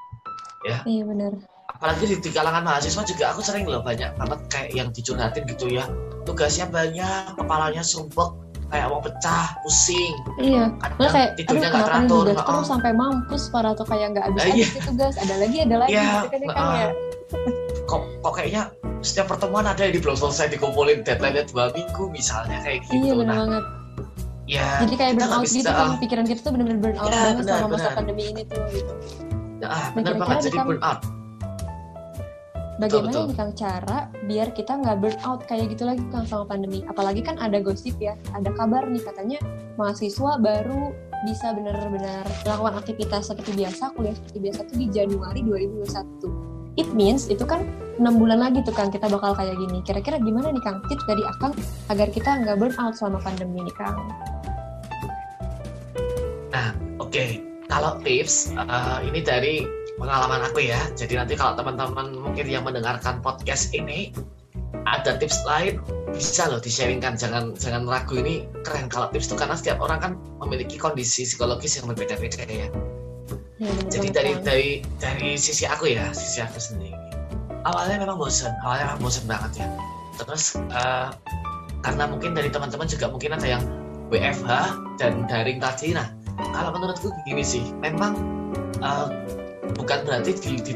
ya. 0.64 0.78
Iya 0.88 1.02
benar. 1.06 1.32
Apalagi 1.68 2.04
di, 2.10 2.16
di 2.18 2.30
kalangan 2.32 2.64
mahasiswa 2.64 3.04
juga 3.04 3.24
aku 3.30 3.40
sering 3.44 3.68
loh 3.68 3.84
banyak 3.84 4.10
banget 4.16 4.40
kayak 4.48 4.70
yang 4.74 4.88
dicurhatin 4.90 5.44
gitu 5.46 5.68
ya. 5.70 5.84
Tugasnya 6.24 6.66
banyak 6.72 7.36
kepalanya 7.36 7.84
sumpek 7.84 8.47
kayak 8.68 8.86
mau 8.86 9.00
pecah 9.00 9.46
pusing 9.60 10.14
iya. 10.36 10.68
kadang 10.76 11.10
kayak 11.10 11.30
tidurnya 11.36 11.68
nggak 11.68 11.86
teratur 11.88 12.24
Heeh. 12.26 12.36
terus 12.36 12.66
sampai 12.68 12.92
mampus 12.92 13.42
para 13.48 13.70
tuh 13.72 13.86
kayak 13.88 14.06
nggak 14.12 14.24
habis 14.28 14.42
habis 14.44 14.54
iya. 14.54 14.66
itu 14.76 14.90
guys 14.92 15.16
ada 15.16 15.34
lagi 15.36 15.56
ada 15.58 15.76
lagi 15.80 15.92
Iya, 15.92 16.04
gitu 16.04 16.28
kan 16.28 16.40
ya. 16.40 16.48
heeh. 16.52 16.76
ya 16.76 16.88
kok 17.84 18.02
kok 18.20 18.32
kayaknya 18.34 18.62
setiap 19.00 19.26
pertemuan 19.28 19.64
ada 19.64 19.80
yang 19.80 19.94
di 19.94 20.00
belum 20.00 20.16
selesai 20.16 20.52
dikumpulin 20.52 21.00
deadline 21.00 21.40
dua 21.48 21.72
minggu 21.72 22.04
misalnya 22.10 22.60
kayak 22.60 22.84
iya 22.84 22.92
gitu 22.92 23.14
bener 23.16 23.26
nah 23.26 23.38
banget. 23.40 23.64
ya 24.44 24.68
jadi 24.80 24.94
kayak 24.96 25.12
burn 25.16 25.30
out 25.30 25.44
gitu 25.44 25.70
kan 25.70 25.88
pikiran 25.96 26.24
kita 26.24 26.40
tuh 26.40 26.52
bener-bener 26.52 26.78
burn 26.78 26.96
out 26.96 27.08
Iya, 27.08 27.16
banget 27.18 27.36
benar, 27.38 27.52
selama 27.54 27.68
masa 27.68 27.80
benar. 27.82 27.96
pandemi 27.96 28.22
ini 28.26 28.42
tuh 28.44 28.60
gitu. 28.68 28.92
Ah, 29.58 29.68
Nah, 29.68 29.86
bener 29.90 30.12
kira-kira 30.12 30.22
banget 30.22 30.44
jadi 30.46 30.58
burn 30.62 30.80
out 30.80 31.00
Bagaimana 32.78 33.10
betul. 33.10 33.26
nih 33.26 33.36
Kang 33.36 33.52
cara 33.58 33.98
biar 34.30 34.48
kita 34.54 34.72
nggak 34.78 34.96
burn 35.02 35.18
out 35.26 35.42
kayak 35.50 35.74
gitu 35.74 35.82
lagi 35.82 36.02
Kang 36.14 36.26
sama 36.30 36.46
pandemi? 36.46 36.86
Apalagi 36.86 37.26
kan 37.26 37.34
ada 37.42 37.58
gosip 37.58 37.98
ya, 37.98 38.14
ada 38.34 38.54
kabar 38.54 38.86
nih 38.86 39.02
katanya 39.02 39.38
mahasiswa 39.74 40.38
baru 40.38 40.94
bisa 41.26 41.50
benar-benar 41.50 42.22
melakukan 42.46 42.78
aktivitas 42.78 43.34
seperti 43.34 43.50
biasa, 43.58 43.90
kuliah 43.98 44.14
seperti 44.14 44.38
biasa 44.38 44.60
tuh 44.70 44.76
di 44.78 44.86
Januari 44.94 45.42
2021. 45.42 46.78
It 46.78 46.86
means 46.94 47.26
itu 47.26 47.42
kan 47.42 47.66
enam 47.98 48.22
bulan 48.22 48.38
lagi 48.38 48.62
tuh 48.62 48.70
Kang 48.70 48.94
kita 48.94 49.10
bakal 49.10 49.34
kayak 49.34 49.58
gini. 49.58 49.82
Kira-kira 49.82 50.22
gimana 50.22 50.54
nih 50.54 50.62
Kang 50.62 50.78
tips 50.86 51.02
dari 51.10 51.26
Akang 51.26 51.58
agar 51.90 52.06
kita 52.14 52.46
nggak 52.46 52.56
burn 52.62 52.74
out 52.78 52.94
selama 52.94 53.18
pandemi 53.18 53.66
nih 53.66 53.74
Kang? 53.74 53.98
Oke, 57.08 57.40
kalau 57.72 57.96
tips 58.04 58.52
eh, 58.52 58.98
ini 59.08 59.24
dari 59.24 59.64
pengalaman 59.98 60.40
aku 60.46 60.64
ya. 60.64 60.78
Jadi 60.94 61.18
nanti 61.18 61.34
kalau 61.34 61.58
teman-teman 61.58 62.14
mungkin 62.14 62.46
yang 62.46 62.64
mendengarkan 62.64 63.18
podcast 63.20 63.74
ini 63.74 64.14
ada 64.88 65.18
tips 65.20 65.44
lain 65.44 65.82
bisa 66.14 66.48
loh 66.48 66.62
di-sharingkan. 66.62 67.18
Jangan 67.18 67.58
jangan 67.58 67.84
ragu 67.84 68.16
ini 68.16 68.48
keren 68.64 68.88
kalau 68.88 69.10
tips 69.12 69.28
itu 69.28 69.36
karena 69.36 69.58
setiap 69.58 69.78
orang 69.82 69.98
kan 70.00 70.12
memiliki 70.40 70.78
kondisi 70.80 71.26
psikologis 71.26 71.76
yang 71.76 71.90
berbeda-beda 71.90 72.46
ya. 72.48 72.68
Ya, 73.58 73.70
Jadi 73.90 74.08
dari 74.14 74.32
dari 74.40 74.70
dari 75.02 75.34
sisi 75.34 75.66
aku 75.66 75.90
ya, 75.90 76.14
sisi 76.14 76.38
aku 76.38 76.62
sendiri. 76.62 76.94
Awalnya 77.66 78.06
memang 78.06 78.16
bosan, 78.16 78.54
awalnya 78.62 78.94
memang 78.94 79.02
bosan 79.10 79.26
banget 79.26 79.66
ya. 79.66 79.68
Terus 80.22 80.56
eh, 80.56 81.08
karena 81.82 82.04
mungkin 82.06 82.38
dari 82.38 82.48
teman-teman 82.48 82.86
juga 82.86 83.10
mungkin 83.10 83.34
ada 83.34 83.58
yang 83.58 83.62
WFH 84.14 84.50
dan 85.02 85.26
daring 85.26 85.58
tadi. 85.58 85.90
Nah, 85.90 86.06
kalau 86.54 86.70
menurutku 86.70 87.10
gini 87.26 87.42
sih, 87.42 87.66
memang 87.82 88.14
eh, 88.78 89.06
bukan 89.74 89.98
berarti 90.04 90.32
di, 90.34 90.52
di 90.62 90.72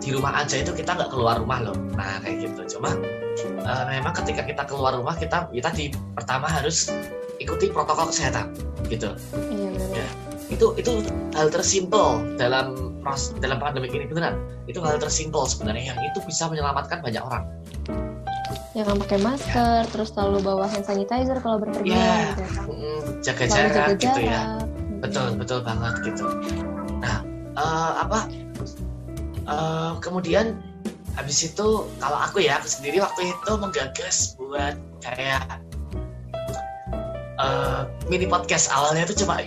di 0.00 0.08
rumah 0.10 0.32
aja 0.36 0.56
itu 0.56 0.72
kita 0.72 0.92
nggak 0.92 1.10
keluar 1.10 1.36
rumah 1.36 1.60
loh. 1.60 1.76
Nah 1.92 2.20
kayak 2.20 2.46
gitu. 2.46 2.76
Cuma 2.76 2.94
eh, 3.40 3.84
memang 3.90 4.12
ketika 4.14 4.42
kita 4.42 4.62
keluar 4.64 4.94
rumah 4.94 5.14
kita 5.14 5.48
kita 5.48 5.70
di 5.70 5.88
pertama 6.12 6.46
harus 6.46 6.88
ikuti 7.36 7.68
protokol 7.68 8.04
kesehatan 8.06 8.52
gitu 8.86 9.16
Iya 9.48 9.72
benar. 9.72 10.08
itu 10.50 10.66
itu 10.76 10.92
hal 11.32 11.48
tersimpel 11.48 12.20
dalam 12.36 12.74
pros- 13.00 13.32
dalam 13.38 13.56
pandemi 13.56 13.88
ini 13.88 14.04
beneran 14.04 14.36
itu 14.66 14.76
hal 14.78 15.00
tersimpel 15.00 15.48
sebenarnya 15.48 15.88
yang 15.88 15.98
itu 16.02 16.20
bisa 16.20 16.52
menyelamatkan 16.52 17.00
banyak 17.00 17.22
orang 17.22 17.48
Yang 18.70 18.84
nggak 18.86 18.98
pakai 19.00 19.18
masker, 19.20 19.80
terus 19.88 20.12
selalu 20.12 20.38
bawa 20.44 20.68
hand 20.68 20.84
sanitizer 20.84 21.40
kalau 21.40 21.58
berpergian 21.58 21.96
Iya. 21.96 22.12
gitu 22.28 22.40
ya 22.40 22.50
Kang. 22.52 22.66
Mm, 22.68 23.00
jaga 23.20 23.40
Selalu 23.40 23.50
jarak 23.56 23.72
jaga 23.72 23.94
gitu 23.96 24.20
ya 24.20 24.40
betul 25.00 25.26
betul 25.34 25.58
banget 25.64 25.94
gitu 26.04 26.26
nah 27.00 27.16
eh, 27.56 27.92
apa? 28.04 28.28
Eh, 29.50 29.92
kemudian 29.98 30.60
habis 31.18 31.42
itu 31.42 31.90
kalau 31.98 32.18
aku 32.22 32.38
ya 32.44 32.62
aku 32.62 32.70
sendiri 32.70 33.02
waktu 33.02 33.34
itu 33.34 33.50
menggagas 33.58 34.38
buat 34.38 34.78
kayak 35.02 35.42
eh, 37.40 37.80
mini 38.06 38.26
podcast. 38.30 38.70
Awalnya 38.70 39.10
itu 39.10 39.24
cuma 39.26 39.42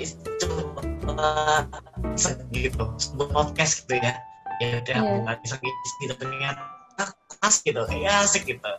cuma 1.08 1.64
gitu 2.52 2.84
sebuah 3.00 3.30
podcast 3.32 3.86
gitu 3.86 4.02
ya. 4.02 4.14
Ya 4.62 4.80
udah 4.84 4.98
Iya. 5.02 5.14
nggak 5.26 5.38
bisa 5.44 5.56
gitu 6.04 6.14
ternyata 6.20 6.62
pas 7.42 7.56
gitu 7.64 7.82
kayak 7.90 8.12
asik 8.28 8.44
gitu. 8.48 8.72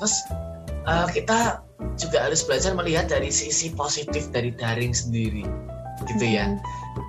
Terus 0.00 0.14
eh, 0.84 1.06
kita 1.14 1.62
juga 1.94 2.26
harus 2.26 2.42
belajar 2.42 2.74
melihat 2.74 3.06
dari 3.06 3.30
sisi 3.30 3.70
positif 3.72 4.26
dari 4.34 4.50
daring 4.50 4.90
sendiri 4.90 5.46
gitu 6.10 6.24
ya. 6.24 6.54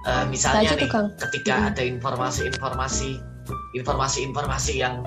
Eh, 0.05 0.25
misalnya 0.29 0.73
nih 0.75 0.89
ketika 1.19 1.53
Mm. 1.55 1.67
ada 1.73 1.83
informasi-informasi 1.83 3.09
informasi-informasi 3.75 4.73
yang 4.79 5.03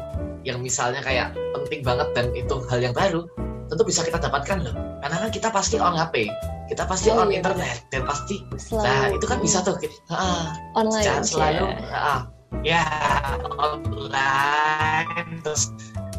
yang 0.47 0.63
misalnya 0.63 1.03
kayak 1.03 1.35
penting 1.57 1.83
banget 1.83 2.07
dan 2.15 2.31
itu 2.33 2.63
hal 2.71 2.79
yang 2.79 2.95
baru 2.95 3.27
tentu 3.69 3.83
bisa 3.85 4.01
kita 4.07 4.21
dapatkan 4.23 4.65
loh. 4.65 4.75
Karena 5.03 5.17
kan 5.27 5.31
kita 5.33 5.49
pasti 5.51 5.77
on 5.79 5.97
HP 5.97 6.29
kita 6.69 6.85
pasti 6.85 7.09
Oh, 7.09 7.25
on 7.25 7.33
iya, 7.33 7.41
internet 7.41 7.81
dan 7.89 8.05
pasti 8.05 8.45
Selalu 8.61 8.85
nah 8.85 9.05
itu 9.09 9.25
kan 9.25 9.39
bisa 9.41 9.65
tuh 9.65 9.81
kita, 9.81 9.97
ah, 10.13 10.53
online 10.77 11.01
jangan 11.01 11.25
selalu 11.25 11.65
ya. 11.65 11.97
ah, 11.97 12.21
ya 12.61 12.85
online 13.57 15.41
terus 15.41 15.73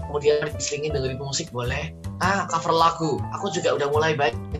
kemudian 0.09 0.49
diselingin 0.57 0.97
dengerin 0.97 1.21
musik 1.21 1.53
boleh. 1.53 1.93
Ah 2.17 2.49
cover 2.49 2.73
lagu 2.73 3.21
aku 3.31 3.53
juga 3.53 3.77
udah 3.77 3.87
mulai 3.93 4.17
banyak 4.17 4.57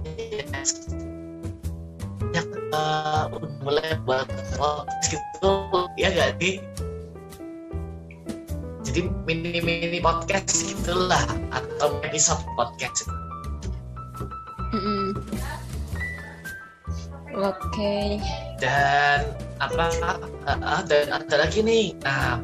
udah 2.70 3.50
mulai 3.60 3.98
buat 4.04 4.26
podcast 4.54 5.06
gitu 5.10 5.52
ya 5.96 6.10
gak 6.12 6.38
sih 6.38 6.62
jadi 8.82 9.06
mini 9.24 9.60
mini 9.60 10.00
podcast 10.00 10.64
gitulah 10.64 11.22
atau 11.50 11.98
episode 12.02 12.42
podcast 12.54 13.06
Mm-mm. 14.70 15.18
Oke. 17.32 18.18
dan 18.58 19.22
apa 19.58 19.86
uh, 20.02 20.18
uh, 20.50 20.82
dan 20.84 21.10
ada 21.12 21.36
lagi 21.38 21.62
nih 21.62 21.94
nah 22.02 22.42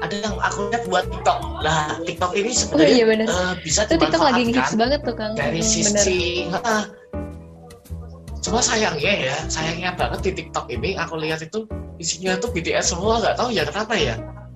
ada 0.00 0.14
yang 0.16 0.34
aku 0.36 0.68
lihat 0.68 0.84
buat 0.86 1.04
TikTok 1.06 1.38
nah 1.60 1.96
TikTok 2.02 2.32
ini 2.34 2.50
Oh 2.50 2.56
sebenarnya 2.56 2.90
iya 2.90 3.04
benar. 3.06 3.26
uh, 3.28 3.54
bisa 3.60 3.84
Itu 3.84 3.94
TikTok 3.96 4.22
lagi 4.22 4.42
hits 4.50 4.74
banget 4.74 5.00
tuh 5.00 5.14
Kang. 5.14 5.32
dari 5.32 5.60
Mm, 5.60 5.64
bener. 5.64 5.70
sisi 6.02 6.18
uh, 6.50 6.84
cuma 8.44 8.60
sayangnya 8.60 9.32
ya 9.32 9.36
sayangnya 9.48 9.96
banget 9.96 10.20
di 10.20 10.30
TikTok 10.44 10.68
ini 10.68 11.00
aku 11.00 11.16
lihat 11.16 11.40
itu 11.40 11.64
isinya 11.96 12.36
tuh 12.36 12.52
BTS 12.52 12.92
semua 12.92 13.16
nggak 13.24 13.40
tahu 13.40 13.48
ya 13.48 13.64
kenapa 13.64 13.96
ya 13.96 14.14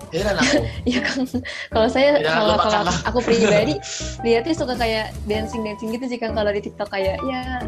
heran 0.08 0.36
aku 0.36 0.60
Iya 0.84 1.00
Kang. 1.08 1.24
Kalau 1.68 1.88
saya 1.88 2.16
Ya, 2.16 2.32
kalau 2.40 2.56
kalau 2.56 2.92
aku 3.04 3.18
pribadi 3.20 3.76
lihatnya 4.24 4.54
suka 4.56 4.72
kayak 4.76 5.12
dancing 5.24 5.64
dancing 5.64 5.88
gitu 5.92 6.04
sih 6.04 6.16
Kang 6.16 6.32
kalau 6.32 6.52
di 6.52 6.60
TikTok 6.60 6.88
kayak 6.88 7.16
ya 7.24 7.60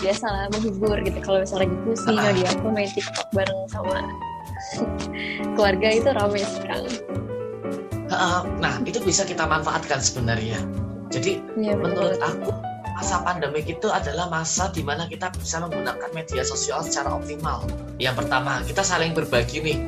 biasa 0.00 0.26
lah 0.28 0.44
menghibur 0.52 0.96
gitu 1.04 1.18
kalau 1.20 1.44
misalnya 1.44 1.68
lagi 1.68 1.76
pusing 1.84 2.16
Ah. 2.16 2.24
lagi 2.32 2.42
aku 2.48 2.66
main 2.72 2.90
TikTok 2.92 3.26
bareng 3.32 3.60
sama 3.68 3.96
keluarga 5.56 5.88
itu 5.92 6.08
Kang. 6.08 6.84
Uh, 8.10 8.42
nah 8.58 8.74
itu 8.82 8.98
bisa 9.00 9.22
kita 9.22 9.46
manfaatkan 9.46 10.02
sebenarnya 10.02 10.58
jadi 11.10 11.38
betul. 11.54 11.78
menurut 11.78 12.18
aku 12.18 12.50
masa 13.00 13.24
pandemik 13.24 13.64
itu 13.64 13.88
adalah 13.88 14.28
masa 14.28 14.68
di 14.76 14.84
mana 14.84 15.08
kita 15.08 15.32
bisa 15.40 15.56
menggunakan 15.64 16.12
media 16.12 16.44
sosial 16.44 16.84
secara 16.84 17.16
optimal. 17.16 17.64
Yang 17.96 18.20
pertama, 18.20 18.60
kita 18.68 18.84
saling 18.84 19.16
berbagi 19.16 19.64
nih. 19.64 19.80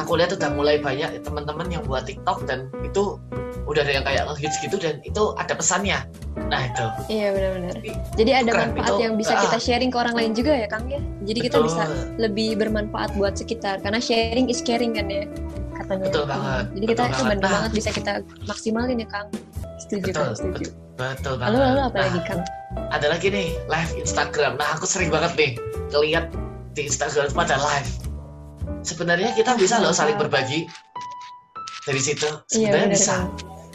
Aku 0.00 0.16
lihat 0.16 0.32
udah 0.32 0.48
mulai 0.56 0.80
banyak 0.80 1.20
teman-teman 1.20 1.68
yang 1.68 1.84
buat 1.84 2.08
TikTok 2.08 2.48
dan 2.48 2.72
itu 2.80 3.20
udah 3.68 3.84
ada 3.84 3.92
yang 4.00 4.04
kayak 4.08 4.24
ngehits 4.32 4.56
gitu 4.64 4.80
dan 4.80 4.98
itu 5.04 5.36
ada 5.36 5.52
pesannya. 5.52 6.08
Nah 6.48 6.66
itu. 6.66 6.86
Iya 7.12 7.36
benar-benar. 7.36 7.72
Jadi, 7.78 7.90
Jadi 8.16 8.30
ada 8.32 8.50
keren, 8.50 8.68
manfaat 8.72 8.88
itu- 8.90 9.02
yang 9.04 9.14
bisa 9.20 9.32
ah. 9.36 9.42
kita 9.44 9.58
sharing 9.60 9.90
ke 9.92 9.98
orang 10.00 10.14
lain 10.16 10.32
juga 10.32 10.52
ya 10.56 10.66
Kang 10.66 10.88
ya. 10.88 11.04
Jadi 11.28 11.38
kita 11.46 11.56
betul. 11.60 11.68
bisa 11.68 11.82
lebih 12.16 12.48
bermanfaat 12.58 13.12
buat 13.14 13.36
sekitar 13.36 13.84
karena 13.84 14.00
sharing 14.00 14.48
is 14.48 14.64
caring 14.64 14.96
kan 14.96 15.06
ya 15.06 15.28
katanya. 15.78 16.08
Betul 16.10 16.24
banget, 16.26 16.64
Jadi 16.74 16.84
kita 16.88 17.02
betul 17.04 17.12
itu 17.12 17.22
banget. 17.22 17.38
Nah. 17.38 17.52
banget 17.52 17.70
bisa 17.76 17.90
kita 17.92 18.12
maksimalin 18.48 18.98
ya 18.98 19.08
Kang. 19.12 19.28
Setuju 19.94 20.10
Betul, 20.10 20.24
Kang, 20.24 20.34
setuju. 20.34 20.68
Betul 20.94 21.34
banget. 21.36 21.52
Lalu 21.52 21.62
lalu 21.64 21.80
apa 21.80 21.94
Nah, 21.94 22.04
lagi 22.04 22.20
Kang? 22.24 22.40
Ada 22.90 23.06
lagi 23.08 23.26
nih 23.28 23.48
live 23.64 23.92
Instagram. 23.96 24.52
Nah 24.54 24.68
aku 24.70 24.84
sering 24.84 25.08
banget 25.08 25.32
nih 25.34 25.50
ngeliat 25.88 26.26
di 26.72 26.82
Instagram 26.84 27.24
itu 27.24 27.36
pada 27.36 27.56
live. 27.56 27.90
Sebenarnya 28.80 29.30
kita 29.32 29.54
bisa 29.54 29.78
loh 29.78 29.90
saling 29.90 30.14
berbagi 30.14 30.66
dari 31.82 32.00
situ. 32.00 32.26
Iya 32.50 32.68
Sebenarnya 32.68 32.86
benar 32.86 32.94
bisa. 32.94 33.14
Kang. 33.14 33.26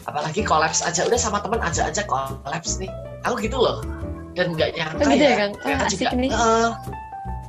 apalagi 0.02 0.42
kolaps 0.42 0.80
aja 0.80 1.04
udah 1.04 1.14
sama 1.14 1.38
teman 1.38 1.60
aja 1.60 1.86
aja 1.86 2.02
kolaps 2.02 2.76
nih 2.76 2.88
aku 3.20 3.36
gitu 3.38 3.54
loh 3.54 3.84
dan 4.32 4.56
nggak 4.56 4.72
nyangka 4.72 4.96
Oh, 4.98 5.12
gitu 5.12 5.22
ya, 5.22 5.36
Kang? 5.36 5.52
Oh, 5.54 5.86
juga 5.86 6.08
nih. 6.16 6.30
eh, 6.32 6.68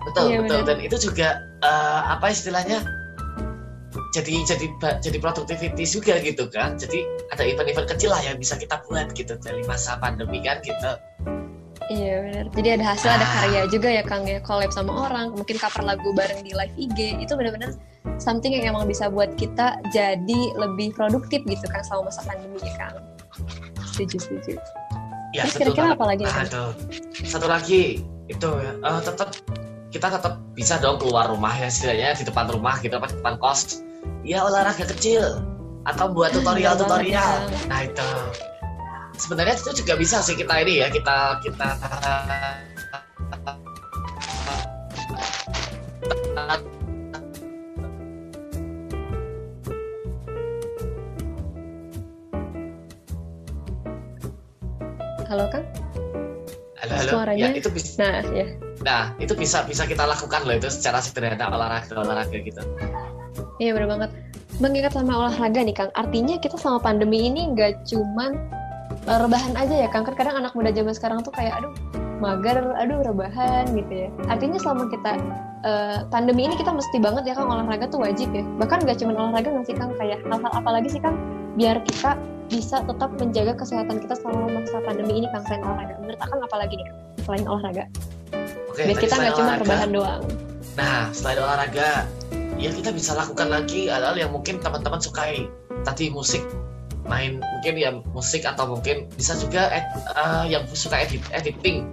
betul 0.04 0.24
Iya, 0.28 0.38
betul 0.38 0.60
bener. 0.60 0.68
dan 0.68 0.78
itu 0.78 0.96
juga 1.02 1.28
eh, 1.64 2.02
apa 2.06 2.26
istilahnya 2.28 2.84
jadi 4.12 4.44
jadi 4.44 4.66
jadi 5.00 5.18
productivity 5.24 5.88
juga 5.88 6.20
gitu 6.20 6.52
kan 6.52 6.76
jadi 6.76 7.08
ada 7.32 7.44
event-event 7.48 7.88
kecil 7.96 8.12
lah 8.12 8.20
yang 8.20 8.36
bisa 8.36 8.60
kita 8.60 8.84
buat 8.88 9.16
gitu 9.16 9.40
dari 9.40 9.64
masa 9.64 9.96
pandemi 10.00 10.44
kan 10.44 10.60
gitu 10.64 11.00
Iya 11.92 12.24
benar. 12.24 12.46
Jadi 12.56 12.70
ada 12.72 12.86
hasil, 12.96 13.10
ada 13.10 13.26
Ah. 13.28 13.32
karya 13.44 13.62
juga 13.68 13.90
ya 13.92 14.04
Kang 14.08 14.24
ya. 14.24 14.40
Collab 14.40 14.72
sama 14.72 15.12
orang, 15.12 15.36
mungkin 15.36 15.60
cover 15.60 15.84
lagu 15.84 16.16
bareng 16.16 16.40
di 16.40 16.56
live 16.56 16.72
IG. 16.80 17.20
Itu 17.20 17.36
benar-benar 17.36 17.76
something 18.16 18.56
yang 18.56 18.72
emang 18.72 18.88
bisa 18.88 19.12
buat 19.12 19.36
kita 19.36 19.76
jadi 19.92 20.42
lebih 20.56 20.96
produktif 20.96 21.44
gitu 21.44 21.66
kan 21.68 21.84
selama 21.84 22.08
masa 22.08 22.24
pandemi 22.24 22.64
ya 22.64 22.74
Kang. 22.80 22.96
Setuju, 23.92 24.24
setuju. 24.24 24.54
Ya, 25.36 25.44
Terus 25.48 25.56
kira-kira 25.60 25.88
apa 25.92 26.06
lagi? 26.08 26.24
Nah, 26.24 26.48
itu. 26.48 26.66
Satu 27.28 27.48
lagi 27.52 28.08
itu 28.32 28.50
ya, 28.64 28.72
uh, 28.88 29.02
tetap 29.04 29.36
kita 29.92 30.08
tetap 30.16 30.40
bisa 30.56 30.80
dong 30.80 30.96
keluar 30.96 31.28
rumah 31.28 31.52
ya 31.52 31.68
setidaknya 31.68 32.16
di 32.16 32.24
depan 32.24 32.48
rumah 32.48 32.80
gitu 32.80 32.96
apa 32.96 33.12
di 33.12 33.20
depan 33.20 33.36
kos. 33.36 33.84
Ya 34.22 34.46
olahraga 34.46 34.86
kecil 34.86 35.42
atau 35.86 36.06
buat 36.14 36.30
tutorial-tutorial. 36.34 37.50
Nah 37.66 37.80
itu 37.90 38.10
sebenarnya 39.18 39.58
itu 39.58 39.72
juga 39.82 39.94
bisa 39.98 40.22
sih 40.22 40.38
kita 40.38 40.54
ini 40.62 40.82
ya 40.82 40.88
kita 40.90 41.42
kita 41.42 41.68
Halo 55.32 55.48
Kang? 55.48 55.64
halo 56.82 56.94
halo 56.98 57.12
Suaranya? 57.14 57.46
ya 57.54 57.62
itu 57.62 57.70
bisa 57.72 57.94
Nah, 58.02 58.20
ya. 58.34 58.46
nah 58.82 59.04
itu 59.22 59.38
bisa 59.38 59.62
bisa 59.70 59.86
kita 59.86 60.04
lakukan 60.04 60.42
loh 60.50 60.58
itu 60.58 60.68
secara 60.68 60.98
sederhana 60.98 61.46
olahraga 61.54 61.94
olahraga 61.94 62.38
gitu 62.42 62.58
Iya 63.62 63.78
bener 63.78 63.90
banget. 63.94 64.10
Mengingat 64.58 64.98
sama 64.98 65.14
olahraga 65.14 65.62
nih 65.62 65.76
Kang, 65.78 65.94
artinya 65.94 66.36
kita 66.42 66.58
sama 66.58 66.82
pandemi 66.82 67.30
ini 67.30 67.54
nggak 67.54 67.86
cuman 67.86 68.34
eh, 69.06 69.18
rebahan 69.22 69.54
aja 69.54 69.86
ya 69.86 69.90
Kang. 69.94 70.02
Kan 70.02 70.18
kadang 70.18 70.42
anak 70.42 70.58
muda 70.58 70.74
zaman 70.74 70.98
sekarang 70.98 71.22
tuh 71.22 71.30
kayak 71.30 71.62
aduh 71.62 71.70
mager, 72.18 72.58
aduh 72.58 73.06
rebahan 73.06 73.70
gitu 73.78 73.94
ya. 73.94 74.10
Artinya 74.26 74.58
selama 74.58 74.90
kita 74.90 75.22
eh, 75.62 76.00
pandemi 76.10 76.50
ini 76.50 76.58
kita 76.58 76.74
mesti 76.74 76.98
banget 76.98 77.30
ya 77.30 77.34
Kang 77.38 77.54
olahraga 77.54 77.86
tuh 77.86 78.02
wajib 78.02 78.34
ya. 78.34 78.42
Bahkan 78.58 78.82
nggak 78.82 78.98
cuman 78.98 79.16
olahraga 79.30 79.50
nggak 79.54 79.68
sih 79.70 79.78
Kang 79.78 79.94
kayak 79.94 80.20
hal-hal 80.26 80.52
apa 80.58 80.70
lagi 80.74 80.90
sih 80.90 81.02
Kang 81.02 81.16
biar 81.54 81.78
kita 81.86 82.18
bisa 82.50 82.84
tetap 82.84 83.14
menjaga 83.22 83.54
kesehatan 83.56 84.02
kita 84.02 84.18
selama 84.18 84.58
masa 84.58 84.82
pandemi 84.82 85.22
ini 85.22 85.28
Kang 85.30 85.46
selain 85.46 85.62
olahraga. 85.62 85.94
Menurut 86.02 86.20
Akang 86.20 86.42
apa 86.42 86.56
lagi 86.58 86.74
nih 86.82 86.86
Kang 86.90 86.98
selain 87.30 87.46
olahraga? 87.46 87.84
oke 88.74 88.82
Biar 88.82 88.98
kita 88.98 89.16
nggak 89.22 89.34
cuma 89.38 89.54
rebahan 89.62 89.90
doang. 89.94 90.24
Nah, 90.80 91.12
selain 91.12 91.40
olahraga, 91.44 92.08
ya 92.62 92.70
kita 92.70 92.94
bisa 92.94 93.18
lakukan 93.18 93.50
lagi 93.50 93.90
hal-hal 93.90 94.14
yang 94.14 94.30
mungkin 94.30 94.62
teman-teman 94.62 95.02
sukai. 95.02 95.50
Tadi 95.82 96.14
musik, 96.14 96.46
main 97.10 97.42
mungkin 97.42 97.74
ya 97.74 97.90
musik 98.14 98.46
atau 98.46 98.70
mungkin 98.78 99.10
bisa 99.18 99.34
juga 99.42 99.74
ed, 99.74 99.86
eh, 100.14 100.46
yang 100.54 100.64
suka 100.70 101.02
edit, 101.02 101.26
editing. 101.34 101.90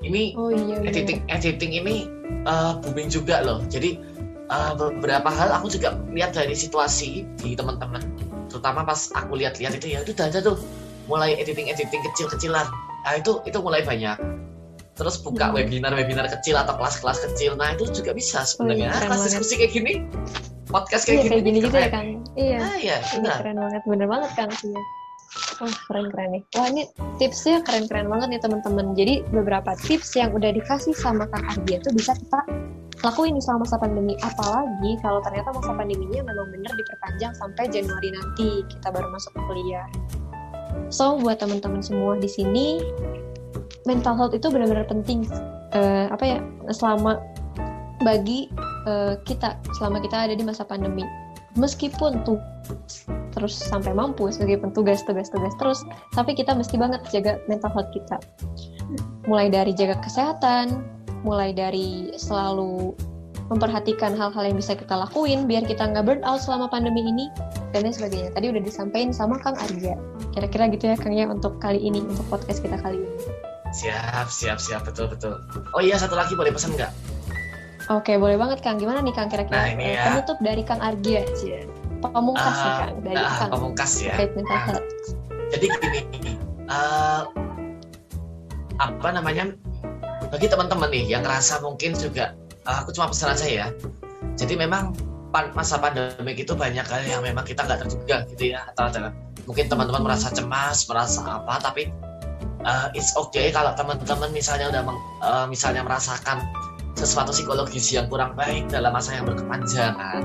Ini 0.00 0.32
Oh 0.40 0.48
iya. 0.48 0.80
bener. 0.80 0.88
editing 0.88 1.20
editing 1.28 1.72
ini 1.76 2.08
eh, 2.48 2.72
booming 2.80 3.12
juga 3.12 3.44
loh. 3.44 3.60
Jadi 3.68 4.00
eh, 4.48 4.72
beberapa 4.72 5.28
hal 5.28 5.52
aku 5.60 5.68
juga 5.68 6.00
lihat 6.16 6.32
dari 6.32 6.56
situasi 6.56 7.28
di 7.44 7.52
teman-teman, 7.52 8.00
terutama 8.48 8.88
pas 8.88 9.12
aku 9.12 9.36
lihat-lihat 9.36 9.76
itu 9.76 9.92
ya 9.92 10.00
itu 10.00 10.16
udah 10.16 10.40
tuh 10.40 10.56
mulai 11.04 11.36
editing 11.36 11.68
editing 11.68 12.00
kecil-kecilan. 12.08 12.64
Nah 13.04 13.12
itu 13.20 13.44
itu 13.44 13.58
mulai 13.60 13.84
banyak. 13.84 14.16
Terus 15.00 15.16
buka 15.18 15.48
Hmm. 15.48 15.56
webinar-webinar 15.56 16.28
kecil 16.28 16.54
atau 16.54 16.76
kelas-kelas 16.76 17.24
kecil. 17.24 17.56
Nah 17.56 17.72
itu 17.72 17.88
juga 17.90 18.12
bisa 18.12 18.44
sebenarnya. 18.44 18.92
Oh 18.92 18.92
iya, 18.92 18.98
keren 19.00 19.08
kelas 19.08 19.16
banget. 19.16 19.32
diskusi 19.32 19.54
kayak 19.56 19.72
gini, 19.72 19.92
podcast 20.68 21.02
Iya 21.02 21.08
kayak 21.08 21.16
gini. 21.16 21.30
kayak 21.32 21.42
gini 21.42 21.58
gitu 21.58 21.76
ya. 21.76 21.88
Kang. 21.88 22.08
Iya. 22.36 22.58
Ah 22.60 22.76
iya, 22.76 22.96
Ini 23.00 23.16
benar. 23.16 23.36
keren 23.40 23.56
banget, 23.58 23.82
bener 23.88 24.06
banget 24.06 24.30
Kang 24.36 24.52
sih. 24.52 24.70
Wah 25.56 25.74
keren 25.86 26.06
keren 26.10 26.28
nih. 26.32 26.42
Wah 26.52 26.66
ini 26.68 26.82
tipsnya 27.16 27.62
keren 27.62 27.84
keren 27.86 28.06
banget 28.06 28.28
nih 28.28 28.40
teman-teman. 28.40 28.86
Jadi 28.92 29.14
beberapa 29.30 29.72
tips 29.78 30.12
yang 30.14 30.30
udah 30.30 30.50
dikasih 30.50 30.92
sama 30.92 31.24
Kang 31.30 31.44
Ardia 31.46 31.80
tuh 31.80 31.94
bisa 31.94 32.12
kita 32.12 32.40
lakuin 33.00 33.38
selama 33.40 33.64
masa 33.64 33.76
pandemi. 33.78 34.12
Apalagi 34.20 34.92
kalau 35.00 35.24
ternyata 35.24 35.48
masa 35.50 35.72
pandeminya 35.72 36.20
memang 36.20 36.50
bener 36.50 36.72
diperpanjang 36.74 37.32
sampai 37.32 37.64
Januari 37.68 38.08
nanti 38.10 38.48
kita 38.68 38.92
baru 38.92 39.08
masuk 39.08 39.32
kuliah. 39.48 39.86
So 40.90 41.16
buat 41.16 41.38
teman-teman 41.38 41.80
semua 41.80 42.18
di 42.18 42.26
sini 42.26 42.82
mental 43.90 44.14
health 44.14 44.34
itu 44.38 44.46
benar-benar 44.46 44.86
penting. 44.86 45.26
Eh, 45.74 46.06
apa 46.06 46.22
ya 46.22 46.38
selama 46.70 47.18
bagi 48.06 48.46
eh, 48.86 49.18
kita 49.26 49.58
selama 49.74 49.98
kita 49.98 50.30
ada 50.30 50.34
di 50.38 50.46
masa 50.46 50.62
pandemi. 50.62 51.02
Meskipun 51.58 52.22
tuh 52.22 52.38
terus 53.34 53.58
sampai 53.58 53.90
mampu 53.90 54.30
meskipun 54.30 54.70
tugas 54.70 55.02
tugas 55.02 55.26
tugas 55.34 55.50
terus 55.58 55.82
tapi 56.14 56.34
kita 56.38 56.54
mesti 56.54 56.78
banget 56.78 57.02
jaga 57.10 57.42
mental 57.50 57.74
health 57.74 57.90
kita. 57.90 58.22
Mulai 59.26 59.50
dari 59.50 59.74
jaga 59.74 59.98
kesehatan 59.98 60.86
mulai 61.26 61.52
dari 61.52 62.14
selalu 62.16 62.96
memperhatikan 63.50 64.14
hal-hal 64.14 64.46
yang 64.46 64.56
bisa 64.56 64.78
kita 64.78 64.94
lakuin 64.94 65.50
biar 65.50 65.66
kita 65.66 65.82
nggak 65.82 66.06
burn 66.06 66.22
out 66.22 66.38
selama 66.38 66.70
pandemi 66.70 67.02
ini 67.02 67.26
dan 67.74 67.82
lain 67.82 67.94
sebagainya. 67.94 68.30
Tadi 68.30 68.46
udah 68.46 68.62
disampaikan 68.62 69.10
sama 69.10 69.42
Kang 69.42 69.58
Arya. 69.58 69.98
Kira-kira 70.30 70.70
gitu 70.70 70.86
ya 70.86 70.96
Kang 70.96 71.18
ya 71.18 71.26
untuk 71.26 71.58
kali 71.58 71.82
ini 71.82 71.98
untuk 71.98 72.22
podcast 72.30 72.62
kita 72.62 72.78
kali 72.78 73.02
ini 73.02 73.50
Siap, 73.70 74.26
siap, 74.28 74.58
siap, 74.58 74.82
betul, 74.82 75.06
betul. 75.06 75.38
Oh 75.72 75.80
iya, 75.80 75.94
satu 75.94 76.18
lagi 76.18 76.34
boleh 76.34 76.50
pesan 76.50 76.74
nggak? 76.74 76.90
oke 77.90 78.12
boleh 78.22 78.38
banget 78.38 78.62
Kang. 78.62 78.78
Gimana 78.78 79.02
nih 79.02 79.10
Kang 79.10 79.26
kira-kira? 79.26 79.54
Nah, 79.56 79.66
ini 79.66 79.82
eh, 79.82 79.94
ya. 79.98 80.14
penutup 80.14 80.38
dari 80.38 80.62
Kang 80.62 80.78
Arya 80.78 81.26
aja 81.26 81.58
pamungkas 82.00 82.54
nih 82.56 82.70
Ah, 82.70 82.78
Kang 82.78 82.94
dari 83.02 83.16
Nah, 83.18 83.34
Kang. 83.36 83.50
pamungkas 83.50 83.92
ya. 83.98 84.14
Nah, 84.16 84.60
health 84.70 84.86
jadi 85.50 85.66
gini 85.82 86.00
eh, 86.70 87.22
apa 88.78 89.08
namanya 89.10 89.50
bagi 90.30 90.46
teman-teman 90.46 90.86
nih 90.94 91.04
yang 91.10 91.26
ngerasa 91.26 91.58
mungkin 91.60 91.98
juga 91.98 92.30
eh, 92.46 92.76
aku 92.78 92.94
cuma 92.94 93.10
pesan 93.10 93.34
aja 93.34 93.46
ya. 93.46 93.66
Jadi 94.38 94.54
memang 94.54 94.94
pan- 95.34 95.50
masa 95.52 95.76
pandemi 95.76 96.38
itu 96.38 96.54
banyak 96.54 96.86
hal 96.86 97.02
yang 97.02 97.22
memang 97.26 97.42
kita 97.42 97.66
nggak 97.66 97.82
terduga 97.86 98.22
gitu 98.30 98.54
ya 98.54 98.66
atau 98.70 98.86
ada 98.86 99.10
mungkin 99.50 99.66
teman-teman 99.66 100.06
merasa 100.06 100.30
cemas 100.30 100.86
merasa 100.86 101.42
apa 101.42 101.58
tapi 101.58 101.90
eh, 102.64 102.88
it's 102.98 103.12
okay 103.16 103.52
kalau 103.54 103.72
teman-teman 103.76 104.30
misalnya 104.32 104.70
udah 104.72 104.82
meng- 104.84 105.04
eh, 105.24 105.46
misalnya 105.48 105.82
merasakan 105.84 106.44
sesuatu 106.98 107.32
psikologis 107.32 107.88
yang 107.94 108.10
kurang 108.12 108.36
baik 108.36 108.68
dalam 108.68 108.92
masa 108.92 109.16
yang 109.16 109.24
berkepanjangan 109.24 110.22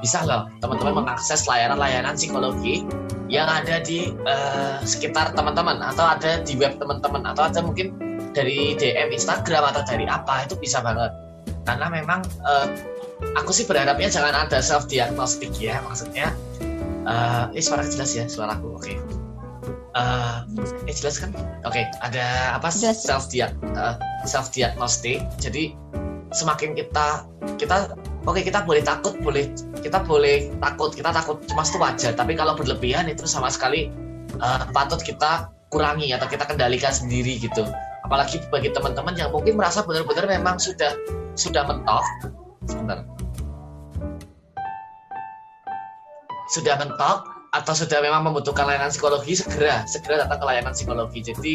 bisa 0.00 0.22
loh 0.28 0.50
teman-teman 0.60 1.04
mengakses 1.04 1.48
layanan-layanan 1.48 2.14
psikologi 2.18 2.84
yang 3.26 3.48
ada 3.48 3.82
di 3.82 4.12
eh, 4.12 4.78
sekitar 4.84 5.34
teman-teman 5.34 5.82
atau 5.82 6.04
ada 6.04 6.42
di 6.42 6.54
web 6.58 6.76
teman-teman 6.78 7.24
atau 7.26 7.48
ada 7.48 7.58
mungkin 7.64 7.96
dari 8.36 8.76
DM 8.76 9.16
Instagram 9.16 9.72
atau 9.72 9.82
dari 9.88 10.04
apa 10.04 10.44
itu 10.44 10.60
bisa 10.60 10.84
banget. 10.84 11.08
Karena 11.64 11.88
memang 11.88 12.20
eh, 12.22 12.68
aku 13.36 13.50
sih 13.50 13.64
berharapnya 13.64 14.12
jangan 14.12 14.46
ada 14.46 14.60
self 14.60 14.86
diagnostik 14.86 15.52
ya 15.56 15.80
maksudnya 15.84 16.32
eh 17.06 17.44
ini 17.54 17.62
suara 17.62 17.86
jelas 17.86 18.12
ya 18.12 18.26
suaraku 18.26 18.66
oke 18.76 18.94
Eh, 19.96 20.36
ini 20.84 20.92
jelas 20.92 21.16
kan? 21.16 21.32
Oke 21.64 21.88
ada 22.04 22.56
apa? 22.60 22.68
Jelas. 22.68 23.00
self 23.00 23.32
diag 23.32 23.56
self 24.28 24.52
diagnostik 24.52 25.24
jadi 25.40 25.72
semakin 26.36 26.76
kita 26.76 27.24
kita 27.56 27.96
oke 28.28 28.36
kita 28.44 28.60
boleh 28.68 28.84
takut 28.84 29.16
boleh 29.24 29.48
kita 29.80 30.04
boleh 30.04 30.52
takut 30.60 30.92
kita 30.92 31.16
takut 31.16 31.40
cemas 31.48 31.72
itu 31.72 31.80
wajar. 31.80 32.12
Tapi 32.12 32.36
kalau 32.36 32.52
berlebihan 32.52 33.08
itu 33.08 33.24
sama 33.24 33.48
sekali 33.48 33.88
eh, 34.36 34.62
patut 34.76 35.00
kita 35.00 35.48
kurangi 35.72 36.12
atau 36.12 36.28
kita 36.28 36.44
kendalikan 36.44 36.92
sendiri 36.92 37.40
gitu. 37.40 37.64
Apalagi 38.04 38.44
bagi 38.52 38.68
teman-teman 38.76 39.16
yang 39.16 39.32
mungkin 39.32 39.56
merasa 39.56 39.80
benar-benar 39.80 40.28
memang 40.28 40.60
sudah 40.60 40.92
sudah 41.40 41.64
mentok. 41.64 42.04
Sebentar. 42.68 43.00
Sudah 46.52 46.76
mentok 46.78 47.35
atau 47.56 47.72
sudah 47.72 48.04
memang 48.04 48.28
membutuhkan 48.28 48.68
layanan 48.68 48.92
psikologi 48.92 49.40
segera 49.40 49.88
segera 49.88 50.28
datang 50.28 50.38
ke 50.38 50.46
layanan 50.46 50.72
psikologi 50.76 51.20
jadi 51.24 51.54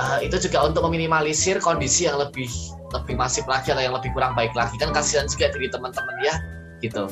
eh, 0.00 0.18
itu 0.24 0.36
juga 0.48 0.72
untuk 0.72 0.88
meminimalisir 0.88 1.60
kondisi 1.60 2.08
yang 2.08 2.16
lebih 2.16 2.48
lebih 2.96 3.14
masif 3.20 3.44
lagi 3.44 3.68
atau 3.68 3.84
yang 3.84 3.92
lebih 3.92 4.08
kurang 4.16 4.32
baik 4.32 4.56
lagi 4.56 4.74
kan 4.80 4.90
kasihan 4.96 5.28
juga 5.28 5.52
dari 5.52 5.68
teman-teman 5.68 6.16
ya 6.24 6.34
gitu 6.80 7.04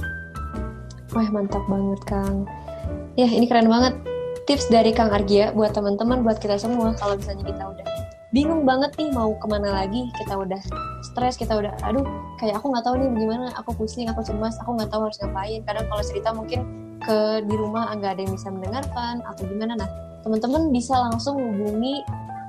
Wah 1.15 1.29
mantap 1.31 1.63
banget 1.71 2.01
Kang. 2.05 2.45
Ya 3.15 3.31
ini 3.31 3.47
keren 3.47 3.71
banget 3.71 3.95
tips 4.45 4.67
dari 4.69 4.91
Kang 4.91 5.15
Argia 5.15 5.55
buat 5.55 5.71
teman-teman, 5.73 6.27
buat 6.27 6.43
kita 6.43 6.59
semua. 6.59 6.99
Kalau 6.99 7.15
misalnya 7.15 7.47
kita 7.47 7.63
udah 7.63 7.87
bingung 8.35 8.67
banget 8.67 8.93
nih 8.99 9.15
mau 9.15 9.33
ke 9.39 9.47
mana 9.47 9.71
lagi, 9.71 10.11
kita 10.19 10.35
udah 10.35 10.61
stres, 11.07 11.39
kita 11.39 11.57
udah, 11.57 11.73
aduh 11.87 12.03
kayak 12.43 12.59
aku 12.59 12.69
nggak 12.69 12.85
tahu 12.85 13.01
nih 13.01 13.09
gimana, 13.17 13.49
aku 13.55 13.71
pusing, 13.79 14.11
aku 14.11 14.21
cemas, 14.27 14.59
aku 14.59 14.77
nggak 14.77 14.91
tahu 14.91 15.07
harus 15.07 15.19
ngapain. 15.23 15.61
Kadang 15.63 15.87
kalau 15.87 16.03
cerita 16.03 16.29
mungkin 16.35 16.61
ke 17.07 17.47
di 17.47 17.55
rumah 17.55 17.95
nggak 17.95 18.19
ada 18.19 18.23
yang 18.27 18.35
bisa 18.35 18.49
mendengarkan 18.51 19.23
atau 19.23 19.43
gimana. 19.47 19.79
Nah 19.79 19.89
teman-teman 20.27 20.75
bisa 20.75 20.99
langsung 20.99 21.39
hubungi 21.39 22.03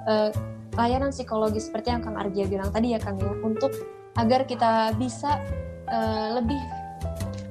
eh, 0.09 0.33
layanan 0.73 1.13
psikologi 1.13 1.61
seperti 1.61 1.93
yang 1.93 2.01
Kang 2.01 2.17
Argia 2.17 2.49
bilang 2.49 2.73
tadi 2.73 2.97
ya 2.97 2.99
Kang 2.99 3.21
ya, 3.21 3.29
untuk 3.45 3.69
agar 4.17 4.49
kita 4.49 4.97
bisa 4.97 5.37
eh, 5.85 6.29
lebih 6.41 6.57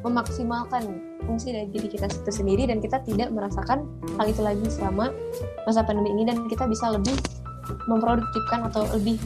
memaksimalkan 0.03 0.83
fungsi 1.27 1.51
dari 1.51 1.67
diri 1.71 1.91
kita 1.91 2.07
itu 2.07 2.31
sendiri 2.31 2.71
dan 2.71 2.79
kita 2.79 3.03
tidak 3.03 3.35
merasakan 3.35 3.87
hal 4.19 4.27
itu 4.31 4.43
lagi 4.43 4.67
selama 4.71 5.11
masa 5.67 5.83
pandemi 5.83 6.15
ini 6.15 6.23
dan 6.27 6.47
kita 6.47 6.71
bisa 6.71 6.95
lebih 6.95 7.19
memproduktifkan 7.91 8.71
atau 8.71 8.87
lebih 8.95 9.19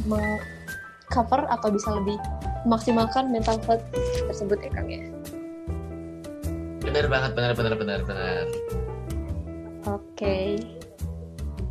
cover 1.13 1.45
atau 1.53 1.69
bisa 1.69 1.93
lebih 1.93 2.17
memaksimalkan 2.65 3.29
mental 3.29 3.61
health 3.69 3.85
tersebut 4.29 4.57
ya 4.65 4.71
Kang 4.73 4.89
ya. 4.89 5.20
Benar 6.81 7.07
banget 7.07 7.31
benar 7.37 7.53
benar 7.55 7.75
benar 7.77 8.01
benar 8.05 8.45
Oke. 9.89 10.61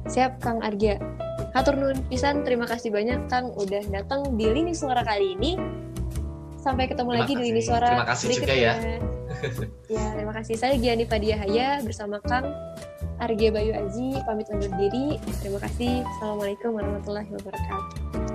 Siap 0.10 0.42
Kang 0.42 0.66
Argia. 0.66 0.98
Hatur 1.54 1.78
nuhun 1.78 2.02
pisan, 2.10 2.42
terima 2.42 2.66
kasih 2.66 2.90
banyak 2.90 3.30
Kang 3.30 3.54
udah 3.54 3.86
datang 3.94 4.34
di 4.34 4.50
lini 4.50 4.74
suara 4.74 5.06
kali 5.06 5.38
ini. 5.38 5.54
Sampai 6.58 6.90
ketemu 6.90 7.14
Terima 7.14 7.22
lagi 7.24 7.34
di 7.34 7.38
kasih. 7.38 7.48
lini 7.54 7.62
suara 7.62 7.88
Terima 7.94 8.10
kasih 8.10 8.28
juga 8.34 8.56
ya. 8.58 8.74
ya, 9.88 10.06
terima 10.18 10.34
kasih. 10.36 10.56
Saya 10.58 10.74
Giani 10.76 11.06
Padiahaya 11.06 11.80
bersama 11.86 12.18
Kang 12.26 12.50
Argia 13.22 13.54
Bayu 13.54 13.72
Aji 13.78 14.18
pamit 14.26 14.50
undur 14.50 14.74
diri. 14.76 15.22
Terima 15.40 15.62
kasih. 15.62 16.02
Assalamualaikum 16.18 16.74
warahmatullahi 16.76 17.30
wabarakatuh. 17.30 18.29